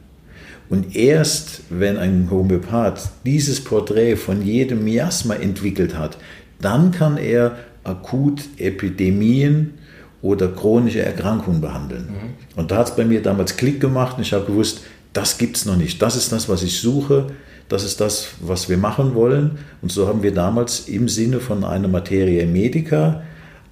[0.69, 6.17] Und erst wenn ein Homöopath dieses Porträt von jedem Miasma entwickelt hat,
[6.59, 9.75] dann kann er akut Epidemien
[10.21, 12.07] oder chronische Erkrankungen behandeln.
[12.07, 12.57] Mhm.
[12.59, 14.81] Und da hat es bei mir damals Klick gemacht und ich habe gewusst,
[15.15, 16.01] das gibt es noch nicht.
[16.01, 17.27] Das ist das, was ich suche.
[17.69, 19.59] Das ist das, was wir machen wollen.
[19.81, 23.23] Und so haben wir damals im Sinne von einer Materie Medica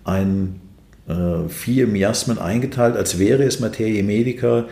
[0.05, 0.61] ein,
[1.07, 4.65] äh, vier Miasmen eingeteilt, als wäre es Materie Medica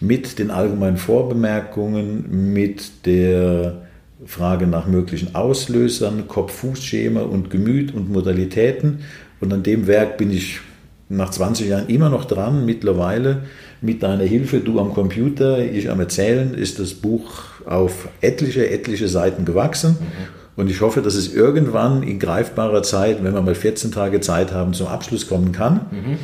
[0.00, 3.82] mit den allgemeinen Vorbemerkungen, mit der
[4.26, 9.00] frage nach möglichen Auslösern, Kopf-Fuß-Schema und Gemüt und Modalitäten.
[9.40, 10.60] Und an dem Werk bin ich
[11.08, 12.66] nach 20 Jahren immer noch dran.
[12.66, 13.42] Mittlerweile
[13.80, 19.08] mit deiner Hilfe, du am Computer, ich am Erzählen, ist das Buch auf etliche, etliche
[19.08, 19.96] Seiten gewachsen.
[20.00, 20.36] Mhm.
[20.56, 24.52] Und ich hoffe, dass es irgendwann in greifbarer Zeit, wenn wir mal 14 Tage Zeit
[24.52, 25.80] haben, zum Abschluss kommen kann.
[25.90, 26.18] Mhm.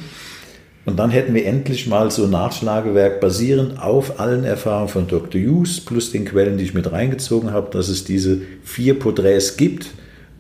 [0.85, 5.41] Und dann hätten wir endlich mal so ein Nachschlagewerk basierend auf allen Erfahrungen von Dr.
[5.41, 9.91] Hughes plus den Quellen, die ich mit reingezogen habe, dass es diese vier Porträts gibt.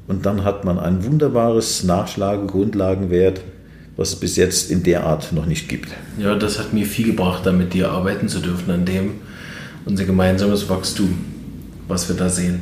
[0.08, 3.40] Und dann hat man ein wunderbares Nachschlagegrundlagenwert,
[3.96, 5.88] was es bis jetzt in der Art noch nicht gibt.
[6.18, 9.14] Ja, das hat mir viel gebracht, da mit dir arbeiten zu dürfen, an dem
[9.84, 11.18] unser gemeinsames Wachstum,
[11.88, 12.60] was wir da sehen.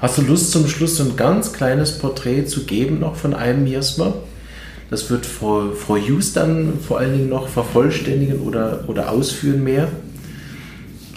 [0.00, 3.64] Hast du Lust zum Schluss so ein ganz kleines Porträt zu geben noch von einem
[3.64, 4.14] Miasma?
[4.88, 9.88] Das wird Frau, Frau Hughes dann vor allen Dingen noch vervollständigen oder, oder ausführen mehr.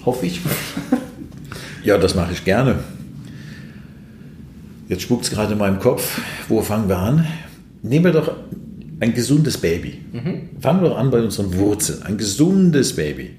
[0.05, 0.41] Hoffe ich.
[1.83, 2.79] ja, das mache ich gerne.
[4.89, 6.19] Jetzt spuckt es gerade in meinem Kopf.
[6.49, 7.25] Wo fangen wir an?
[7.81, 8.31] Nehmen wir doch
[8.99, 9.99] ein gesundes Baby.
[10.11, 10.61] Mhm.
[10.61, 12.03] Fangen wir an bei unseren Wurzeln.
[12.03, 13.31] Ein gesundes Baby.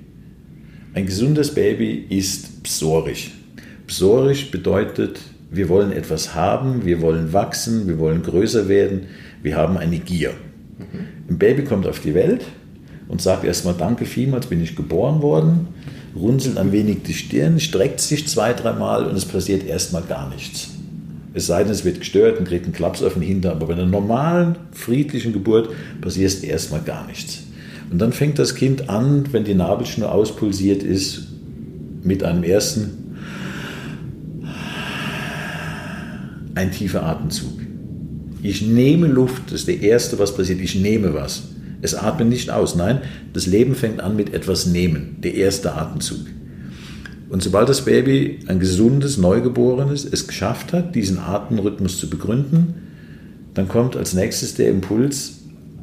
[0.95, 3.33] Ein gesundes Baby ist psorisch.
[3.87, 9.07] Psorisch bedeutet, wir wollen etwas haben, wir wollen wachsen, wir wollen größer werden,
[9.43, 10.31] wir haben eine Gier.
[10.79, 11.31] Mhm.
[11.31, 12.45] Ein Baby kommt auf die Welt
[13.09, 15.69] und sagt erstmal Danke vielmals, bin ich geboren worden,
[16.17, 20.74] runzelt ein wenig die Stirn, streckt sich zwei, dreimal und es passiert erstmal gar nichts.
[21.35, 23.73] Es sei denn, es wird gestört und kriegt einen Klaps auf den Hintern, aber bei
[23.75, 25.69] einer normalen, friedlichen Geburt
[26.01, 27.43] passiert erstmal gar nichts.
[27.91, 31.27] Und dann fängt das Kind an, wenn die Nabelschnur auspulsiert ist,
[32.05, 33.17] mit einem ersten,
[36.55, 37.53] ein tiefer Atemzug.
[38.43, 40.61] Ich nehme Luft, das ist der Erste, was passiert.
[40.61, 41.45] Ich nehme was.
[41.83, 42.77] Es atmet nicht aus.
[42.77, 43.01] Nein,
[43.33, 46.27] das Leben fängt an mit etwas nehmen, der erste Atemzug.
[47.35, 52.75] Und sobald das Baby ein gesundes, neugeborenes es geschafft hat, diesen Atemrhythmus zu begründen,
[53.55, 55.41] dann kommt als nächstes der Impuls,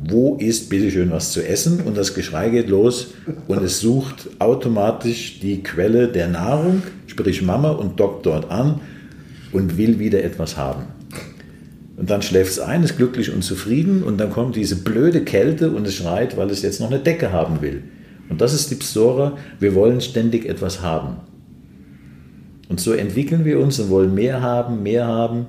[0.08, 1.82] wo ist bitteschön was zu essen?
[1.82, 3.08] Und das Geschrei geht los
[3.50, 8.80] und es sucht automatisch die Quelle der Nahrung, sprich Mama, und dockt dort an
[9.52, 10.84] und will wieder etwas haben.
[11.98, 15.72] Und dann schläft es ein, ist glücklich und zufrieden und dann kommt diese blöde Kälte
[15.72, 17.84] und es schreit, weil es jetzt noch eine Decke haben will.
[18.30, 21.18] Und das ist die Psora, wir wollen ständig etwas haben.
[22.72, 25.46] Und so entwickeln wir uns und wollen mehr haben, mehr haben.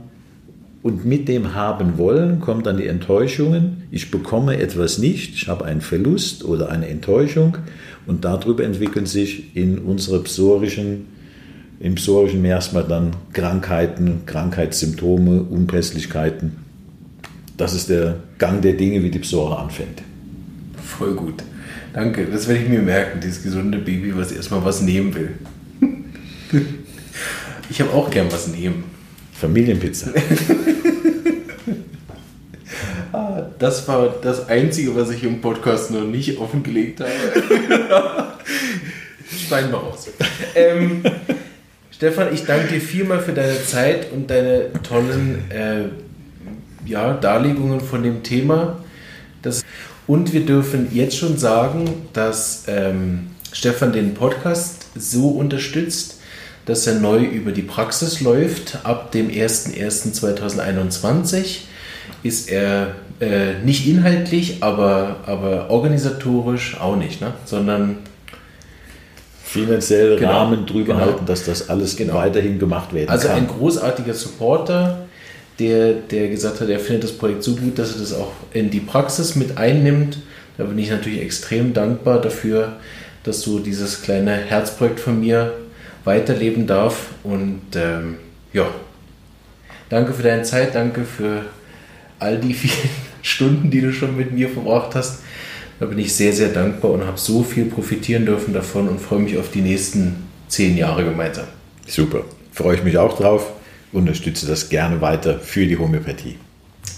[0.82, 3.84] Und mit dem haben wollen kommen dann die Enttäuschungen.
[3.92, 7.58] Ich bekomme etwas nicht, ich habe einen Verlust oder eine Enttäuschung.
[8.06, 11.06] Und darüber entwickeln sich in unserer psorischen
[11.78, 16.56] im psorischen Miasma dann Krankheiten, Krankheitssymptome, Unpässlichkeiten.
[17.56, 20.02] Das ist der Gang der Dinge, wie die Psora anfängt.
[20.84, 21.44] Voll gut.
[21.92, 25.34] Danke, das werde ich mir merken, dieses gesunde Baby, was erstmal was nehmen will.
[27.72, 28.84] Ich habe auch gern was nehmen.
[29.32, 30.10] Familienpizza.
[33.14, 37.10] ah, das war das Einzige, was ich im Podcast noch nicht offengelegt habe.
[39.48, 40.06] Schneiden wir raus.
[40.54, 41.02] Ähm,
[41.90, 45.84] Stefan, ich danke dir vielmal für deine Zeit und deine tollen äh,
[46.84, 48.84] ja, Darlegungen von dem Thema.
[49.40, 49.64] Das,
[50.06, 56.18] und wir dürfen jetzt schon sagen, dass ähm, Stefan den Podcast so unterstützt,
[56.66, 58.80] dass er neu über die Praxis läuft.
[58.84, 61.60] Ab dem 01.01.2021
[62.22, 67.34] ist er äh, nicht inhaltlich, aber, aber organisatorisch auch nicht, ne?
[67.44, 67.98] sondern
[69.44, 71.06] finanziell genau, Rahmen drüber genau.
[71.06, 72.14] halten, dass das alles genau.
[72.14, 73.36] weiterhin gemacht werden also kann.
[73.36, 75.04] Also ein großartiger Supporter,
[75.58, 78.70] der, der gesagt hat, er findet das Projekt so gut, dass er das auch in
[78.70, 80.18] die Praxis mit einnimmt.
[80.56, 82.76] Da bin ich natürlich extrem dankbar dafür,
[83.24, 85.52] dass so dieses kleine Herzprojekt von mir
[86.04, 87.10] weiterleben darf.
[87.22, 88.16] Und ähm,
[88.52, 88.66] ja,
[89.88, 91.44] danke für deine Zeit, danke für
[92.18, 92.90] all die vielen
[93.22, 95.20] Stunden, die du schon mit mir verbracht hast.
[95.80, 99.18] Da bin ich sehr, sehr dankbar und habe so viel profitieren dürfen davon und freue
[99.18, 101.46] mich auf die nächsten zehn Jahre gemeinsam.
[101.88, 103.52] Super, freue ich mich auch drauf,
[103.92, 106.36] unterstütze das gerne weiter für die Homöopathie.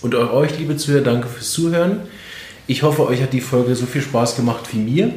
[0.02, 2.00] Und auch euch, liebe Zuhörer, danke fürs Zuhören.
[2.66, 5.12] Ich hoffe, euch hat die Folge so viel Spaß gemacht wie mir.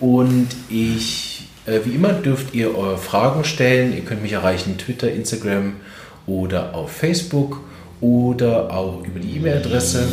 [0.00, 1.33] Und ich,
[1.66, 3.94] wie immer, dürft ihr eure Fragen stellen.
[3.94, 5.74] Ihr könnt mich erreichen Twitter, Instagram
[6.26, 7.60] oder auf Facebook
[8.00, 10.06] oder auch über die E-Mail-Adresse.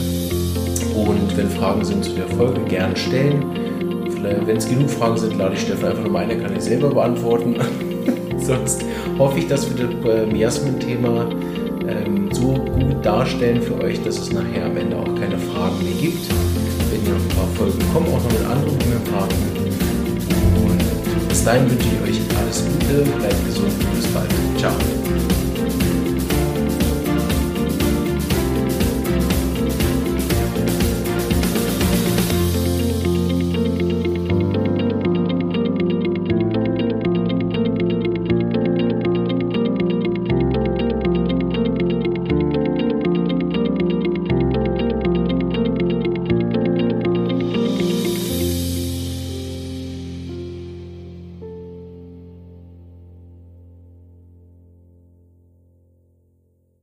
[0.96, 3.44] Und wenn Fragen sind zu der Folge, gerne stellen.
[4.46, 7.56] Wenn es genug Fragen sind, lade ich Stefan einfach nochmal ein, kann ich selber beantworten.
[8.38, 8.86] Sonst
[9.18, 11.28] hoffe ich, dass wir das äh, Miasmen-Thema
[11.88, 15.94] ähm, so gut darstellen für euch, dass es nachher am Ende auch keine Fragen mehr
[16.00, 16.30] gibt.
[16.92, 19.71] Wenn ihr noch ein paar Folgen kommen, auch noch mit anderen Homöopathen.
[21.32, 24.30] Bis dahin wünsche ich euch alles Gute, bleibt gesund und bis bald.
[24.60, 24.74] Ciao.